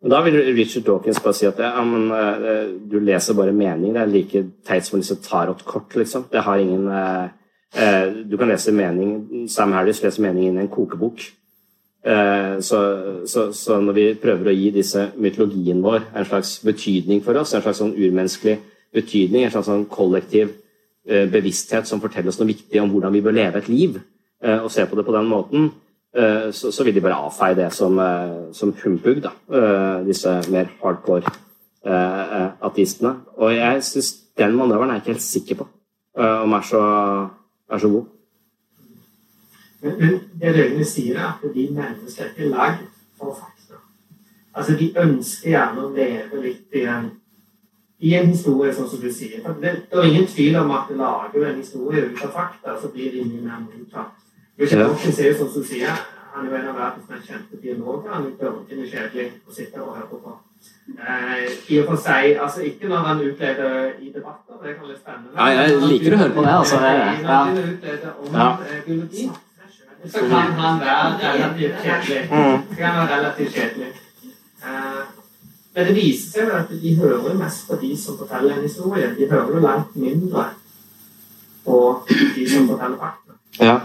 [0.00, 3.92] Men da vil Richard Dawkins bare si at ja, men, eh, du leser bare mening.
[3.94, 5.96] Det er like teit som å lese tarotkort.
[6.00, 6.24] Liksom.
[6.32, 7.26] Det har ingen eh,
[7.76, 11.28] eh, Du kan lese mening Sam Harris leser mening inn i en kokebok.
[12.00, 12.78] Så,
[13.28, 17.52] så, så når vi prøver å gi disse mytologien vår en slags betydning for oss,
[17.52, 18.54] en slags sånn urmenneskelig
[18.96, 20.54] betydning, en slags sånn kollektiv
[21.04, 24.00] bevissthet som forteller oss noe viktig om hvordan vi bør leve et liv,
[24.40, 25.68] og se på det på den måten,
[26.52, 29.30] så, så vil de bare avfeie det som, eh, som humbug, da.
[29.54, 31.22] eh, disse mer hardcore
[31.86, 33.14] eh, eh, ateistene.
[33.36, 34.08] Og jeg syns
[34.38, 35.68] den manøveren er jeg ikke helt sikker på
[36.18, 36.80] eh, om er så,
[37.70, 38.08] er så god.
[39.82, 42.82] Men, men det Røyne sier, er at de mennesker er ikke lagd
[43.18, 43.78] for fakta.
[44.54, 47.06] Altså, de ønsker gjerne å leve litt i en,
[48.02, 49.38] i en historie, sånn som du sier.
[49.44, 52.74] For det, det er ingen tvil om at lager du en historie ut av fakta,
[52.82, 54.18] så blir det mye mer mottatt.
[54.60, 54.86] Richard Ja.
[54.88, 55.88] Dawkins er jo sånn som sier,
[56.34, 58.10] han er jo en av verdens mest kjente biologer.
[58.12, 60.36] Han er dørgende kjedelig å sitte og høre på.
[61.00, 64.98] Eh, I og for seg, altså ikke når han utleder i debatter, det kan være
[64.98, 65.36] spennende.
[65.36, 66.76] Ja, jeg liker å høre på det, altså.
[66.80, 67.44] Når Jeg- han ja.
[67.44, 68.48] begynner å utlede om Ja.
[68.68, 69.30] eh, biologi,
[70.12, 72.22] så kan han være relativt kjedelig.
[72.30, 72.62] Mm.
[72.70, 73.92] Så kan han være relativt kjedelig.
[74.62, 75.02] Eh,
[75.74, 79.14] men det viser seg at de hører mest på de som forteller en historie.
[79.18, 80.44] De hører jo langt mindre
[81.64, 82.02] på
[82.36, 83.29] de som forteller fakta.
[83.58, 83.80] Ja.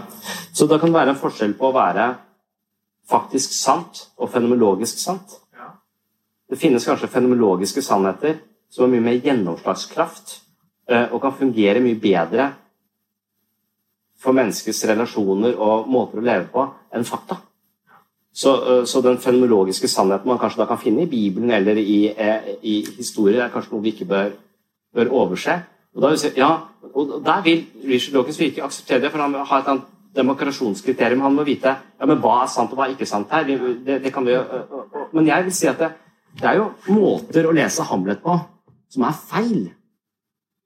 [0.52, 2.06] Så da kan det være en forskjell på å være
[3.10, 5.40] faktisk sant og fenomenologisk sant.
[6.46, 8.38] Det finnes kanskje fenomenologiske sannheter
[8.70, 10.36] som har mye mer gjennomslagskraft
[10.90, 12.52] eh, og kan fungere mye bedre
[14.22, 16.64] for menneskets relasjoner og måter å leve på
[16.94, 17.40] enn fakta.
[18.36, 22.12] Så, eh, så, den fenomenologiske sannheten man kanskje da kan finne i Bibelen eller i,
[22.14, 24.30] eh, i historier, er kanskje noe vi ikke bør,
[24.94, 25.60] bør overse.
[25.96, 26.50] Og, da ja,
[26.92, 31.22] og der vil Richard Dawkins ikke akseptere det, for han har et annet demokrasjonskriterium.
[31.24, 33.48] Han må vite ja, men hva er sant og hva er ikke sant her.
[33.48, 34.36] Det, det kan vi,
[35.16, 35.90] men jeg vil si at det,
[36.36, 38.36] det er jo måter å lese Hamlet på
[38.92, 39.64] som er feil.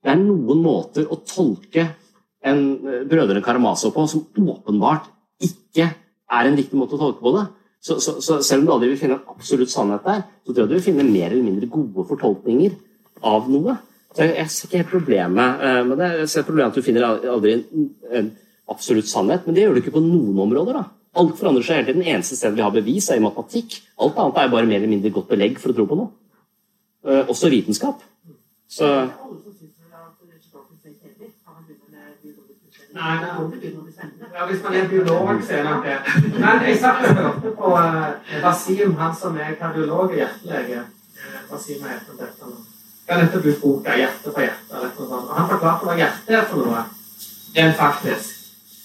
[0.00, 1.86] Det er noen måter å tolke
[2.46, 2.60] en
[3.08, 5.10] Brødrene Karamazov på som åpenbart
[5.44, 5.90] ikke
[6.30, 7.46] er en riktig måte å tolke på det.
[7.80, 10.64] Så, så, så, selv om du aldri vil finne en absolutt sannhet der, så tror
[10.64, 12.74] jeg du vil finne mer eller mindre gode fortolkninger
[13.30, 13.76] av noe.
[14.18, 16.08] Jeg, ser ikke helt problemet uh, med det.
[16.24, 17.52] Jeg ser problemet at du finner aldri
[18.10, 18.30] en,
[18.70, 20.78] absolutt sannhet, men det gjør du ikke på noen områder.
[20.78, 20.84] da.
[21.20, 22.04] Alt forandrer seg hele tiden.
[22.04, 23.80] Det eneste stedet vi har bevis, er i matematikk.
[24.02, 26.12] Alt annet er bare mer eller mindre godt belegg for å tro på noe.
[27.06, 28.02] Uh, også vitenskap.
[28.70, 28.90] Så
[32.90, 33.70] Nei, det er
[34.34, 35.98] ja, hvis man er biolog, så er nok det.
[36.38, 37.70] Men jeg satt og hørte på
[38.42, 40.82] Wasim, han som er kardiolog og hjertelege.
[41.52, 42.50] Wasim er etter dette
[43.16, 43.20] nå.
[43.20, 44.80] dette har boka 'Hjerte for hjerte'.
[44.98, 46.82] Og han forklarte hva hjertet er for noe.
[47.56, 48.26] Rent faktisk.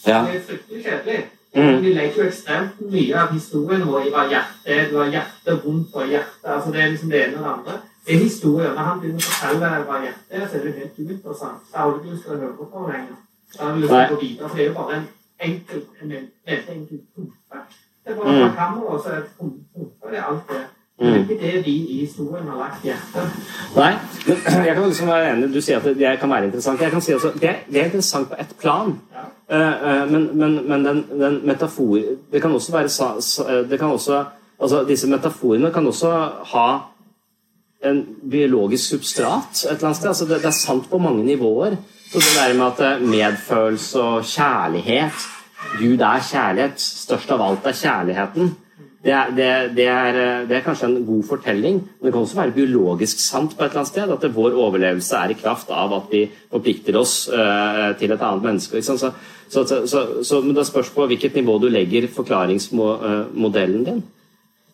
[0.07, 0.21] Ja.
[0.25, 1.25] Det er fryktelig kjedelig.
[1.55, 1.81] Mm.
[1.81, 4.89] Vi legger jo ekstremt mye av historien vår i hva hjertet er.
[4.89, 7.75] Du har hjertet vondt og hjertet altså Det er liksom det ene og det andre.
[8.05, 8.73] Det er historien.
[8.75, 11.61] Når han begynner å fortelle hva hjertet er, så er det helt uinteressant.
[11.71, 13.17] Da har du ikke lyst til å høre på lenger.
[13.55, 15.07] Da har du lyst til å gå videre, for det er jo bare en
[15.47, 17.63] enkel, en veldig enkel pumpe.
[18.05, 18.55] Det er bare mm.
[18.59, 19.87] kamera, og så er det pumpe.
[20.11, 20.63] Det er alt det.
[20.99, 21.29] Det er mm.
[21.29, 23.31] ikke det vi i historien har lagt hjertet.
[23.75, 23.91] Nei,
[24.27, 25.49] men jeg kan liksom være enig.
[25.51, 26.81] Du sier at det kan være interessant.
[26.81, 28.93] Jeg kan si også, det, det er interessant på ett plan.
[29.15, 29.25] Ja.
[29.45, 31.99] Uh, uh, men, men, men den, den, metafor
[32.31, 34.23] Det kan også være det kan også,
[34.59, 36.11] altså Disse metaforene kan også
[36.53, 36.67] ha
[37.85, 40.07] en biologisk substrat et eller annet sted.
[40.07, 41.75] Altså det, det er sant på mange nivåer.
[42.11, 45.25] Så det der med at eh, medfølelse og kjærlighet
[45.79, 46.79] Gud er kjærlighet.
[46.81, 48.55] Størst av alt er kjærligheten.
[49.05, 52.23] Det er, det, det, er, eh, det er, kanskje en god fortelling, men det kan
[52.25, 53.51] også være biologisk sant.
[53.53, 56.97] på et eller annet sted, At vår overlevelse er i kraft av at vi forplikter
[56.97, 58.81] oss uh, til et annet menneske.
[58.81, 59.11] Så, så,
[59.49, 64.01] så, så, men Det spørs på hvilket nivå du legger forklaringsmodellen din.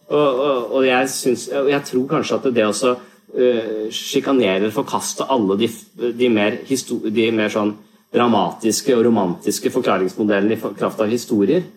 [0.07, 5.59] Og, og, og jeg, synes, jeg, tror kanskje at det også uh, sjikanerer, forkaster alle
[5.59, 5.67] de,
[6.15, 7.75] de, mer, de, mer, sånn
[8.15, 11.67] dramatiske og romantiske forklaringsmodellene i kraft av historier,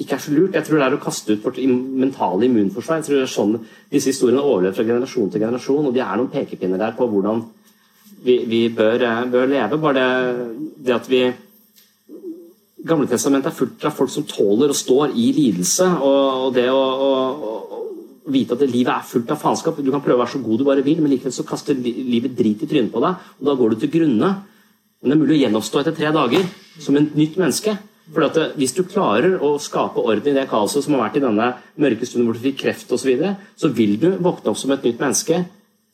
[0.00, 0.56] ikke er så lurt.
[0.56, 2.98] Jeg tror det er å kaste ut vårt mentale immunforsvar.
[2.98, 3.58] Jeg tror det er sånn
[3.92, 7.44] Disse historiene overlever fra generasjon til generasjon, og de er noen pekepinner der på hvordan
[8.24, 9.78] vi, vi bør, eh, bør, leve.
[9.78, 10.48] Bare det,
[10.86, 11.22] det at vi
[12.84, 15.86] gamle testament er fullt av folk som tåler og står i lidelse.
[16.02, 17.52] Og, og det å, å,
[18.34, 19.78] vite at livet er fullt av faenskap.
[19.78, 22.34] Du kan prøve å være så god du bare vil, men likevel så kaster livet
[22.34, 24.30] drit i trynet på deg, og da går du til grunne.
[25.00, 26.46] Men det er mulig å gjenoppstå etter tre dager
[26.80, 27.76] som et nytt menneske.
[28.12, 31.24] For at Hvis du klarer å skape orden i det kaoset som har vært i
[31.24, 34.60] denne mørke stunden hvor du fikk kreft osv., så, videre, så vil du våkne opp
[34.60, 35.44] som et nytt menneske.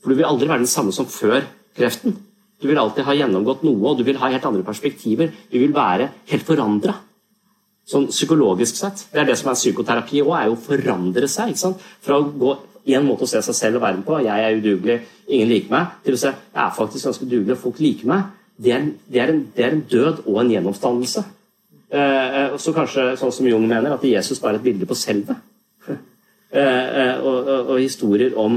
[0.03, 1.45] For du vil aldri være den samme som før
[1.79, 2.17] kreften.
[2.61, 5.31] Du vil alltid ha gjennomgått noe, og du vil ha helt andre perspektiver.
[5.53, 6.97] Du vil være helt forandra.
[7.89, 9.07] Sånn psykologisk sett.
[9.13, 11.55] Det er det som er psykoterapi òg, er jo å forandre seg.
[11.55, 11.87] ikke sant?
[12.05, 12.53] Fra å gå
[12.91, 15.97] én måte å se seg selv og verden på, jeg er udugelig, ingen liker meg,
[16.05, 18.31] til å se jeg er faktisk ganske dugelig, folk liker meg.
[18.61, 21.25] Det er, det er, en, det er en, død og en gjenoppstandelse.
[21.91, 25.39] Eh, så kanskje, sånn som Jung mener, at Jesus bare er et bilde på selve.
[26.51, 28.57] Eh, eh, og, og, og, historier om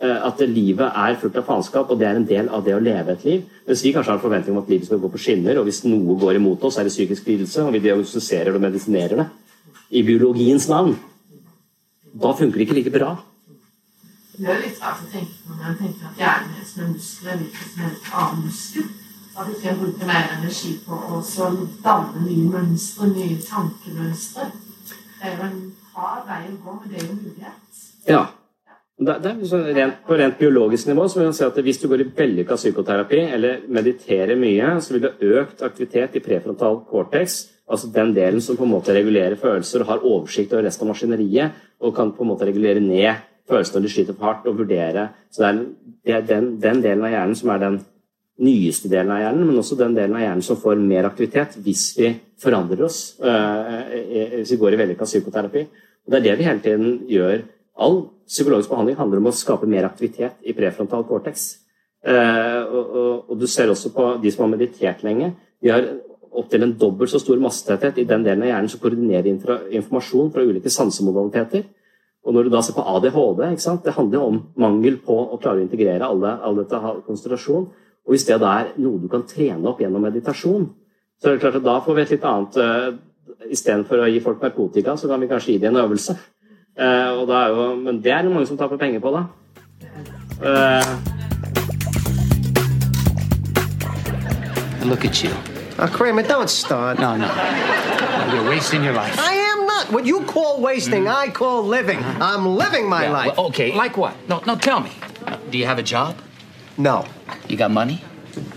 [0.00, 2.80] eh, at livet er fullt av faenskap, og det er en del av det å
[2.80, 3.42] leve et liv.
[3.68, 5.82] Mens vi kanskje har en forventning om at livet skal gå på skinner, og hvis
[5.84, 9.28] noe går imot oss, er det psykisk lidelse, og vi diagnostiserer og medisinerer det
[9.92, 10.96] i biologiens navn.
[12.24, 13.12] Da funker det ikke like bra.
[14.38, 16.96] Det er litt rart å tenke på når man tenker at hjernen er som en
[16.96, 17.44] muskel,
[17.84, 18.88] en annen muskel.
[19.34, 21.20] At du skal bruke mer energi på å
[21.82, 24.46] danne nye mønstre, nye tankemønstre.
[25.18, 25.60] Det er jo en
[25.96, 27.82] hard vei å gå, men det er jo mulighet.
[28.08, 28.24] Ja.
[28.94, 29.16] Det,
[29.74, 32.54] det på rent biologisk nivå så vil man si at hvis du går i vellykka
[32.54, 38.12] psykoterapi eller mediterer mye, så vil du ha økt aktivitet i prefrontal cortex, altså den
[38.14, 41.96] delen som på en måte regulerer følelser og har oversikt over resten av maskineriet, og
[41.96, 45.08] kan på en måte regulere ned følelsene når de skyter for hardt, og vurdere.
[45.32, 47.80] Så det er den, den, delen av hjernen som er den
[48.42, 51.84] nyeste delen av hjernen, men også den delen av hjernen som får mer aktivitet hvis
[51.98, 52.10] vi
[52.42, 55.66] forandrer oss, øh, hvis vi går i vellykka psykoterapi.
[56.04, 57.44] Og Det er det vi hele tiden gjør.
[57.78, 61.58] All psykologisk behandling handler om å skape mer aktivitet i prefrontal cortex.
[62.04, 65.30] Uh, og, og, og, du ser også på de som har meditert lenge.
[65.62, 65.86] De har
[66.36, 69.30] opptil en dobbelt så stor massetetthet i den delen av hjernen som koordinerer
[69.78, 71.64] informasjon fra ulike sansemodaliteter.
[72.24, 73.40] Og når du da ser på ADHD,
[73.84, 77.66] det handler om mangel på å klare å integrere alle, all dette konsentrasjon.
[78.04, 80.66] Og hvis det da er noe du kan trene opp gjennom meditasjon,
[81.20, 82.88] så er det klart at da får vi et litt annet eh,
[83.54, 86.16] istedenfor å gi folk narkotika, så kan vi kanskje gi dem en øvelse.
[86.76, 89.24] Eh, og da er jo, men det er det mange som taper penger på, da.
[90.44, 90.84] Eh,
[94.84, 95.30] Look at you.
[95.78, 96.98] Now, Kramer, don't start.
[96.98, 97.26] No, no.
[98.34, 99.18] You're wasting your life.
[99.18, 99.90] I am not.
[99.90, 101.98] What you call wasting, I call living.
[102.20, 103.36] I'm living my Yeah, life.
[103.36, 104.12] well, okay, like what?
[104.28, 104.90] No, no, tell me.
[105.26, 106.14] Uh, Do you have a job?
[106.76, 107.06] No.
[107.48, 108.02] You got money?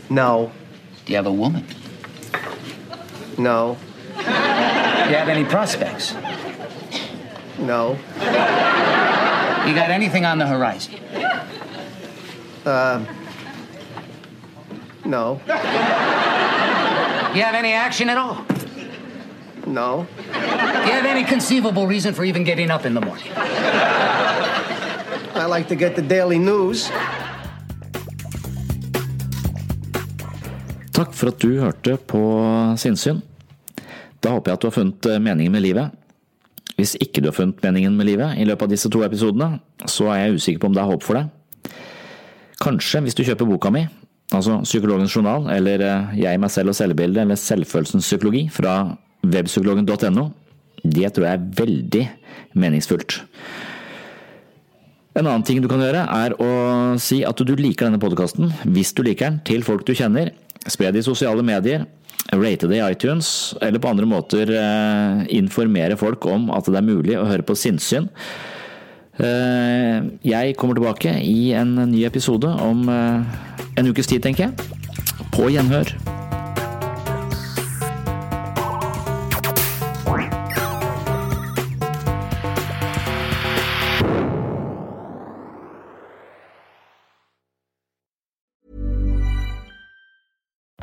[0.09, 0.51] No.
[1.05, 1.65] Do you have a woman?
[3.37, 3.77] No.
[4.15, 4.25] Do you
[5.15, 6.13] have any prospects?
[7.59, 7.97] No.
[9.67, 10.95] You got anything on the horizon?
[12.65, 13.05] Uh.
[15.05, 15.39] No.
[15.47, 18.43] You have any action at all?
[19.65, 20.07] No.
[20.15, 23.31] Do you have any conceivable reason for even getting up in the morning?
[25.35, 26.89] I like to get the daily news.
[30.97, 32.19] Takk for at du hørte på
[32.81, 33.19] Sinnsyn.
[34.23, 35.93] Da håper jeg at du har funnet eh, meningen med livet.
[36.77, 40.09] Hvis ikke du har funnet meningen med livet i løpet av disse to episodene, så
[40.09, 41.75] er jeg usikker på om det er håp for deg.
[42.61, 43.83] Kanskje hvis du kjøper boka mi,
[44.33, 48.79] altså Psykologens journal, eller eh, Jeg, meg selv og selvbildet, eller Selvfølelsens psykologi fra
[49.21, 50.27] webpsykologen.no.
[50.81, 52.05] Det tror jeg er veldig
[52.57, 53.19] meningsfullt.
[55.17, 56.49] En annen ting du kan gjøre, er å
[57.01, 60.29] si at du liker denne podkasten, hvis du liker den, til folk du kjenner.
[60.67, 61.85] Spre det i sosiale medier,
[62.33, 66.87] rate det i iTunes, eller på andre måter eh, informere folk om at det er
[66.87, 68.09] mulig å høre på sinnssyn.
[69.17, 73.39] Eh, jeg kommer tilbake i en ny episode om eh,
[73.79, 75.27] en ukes tid, tenker jeg.
[75.33, 75.95] På gjenhør.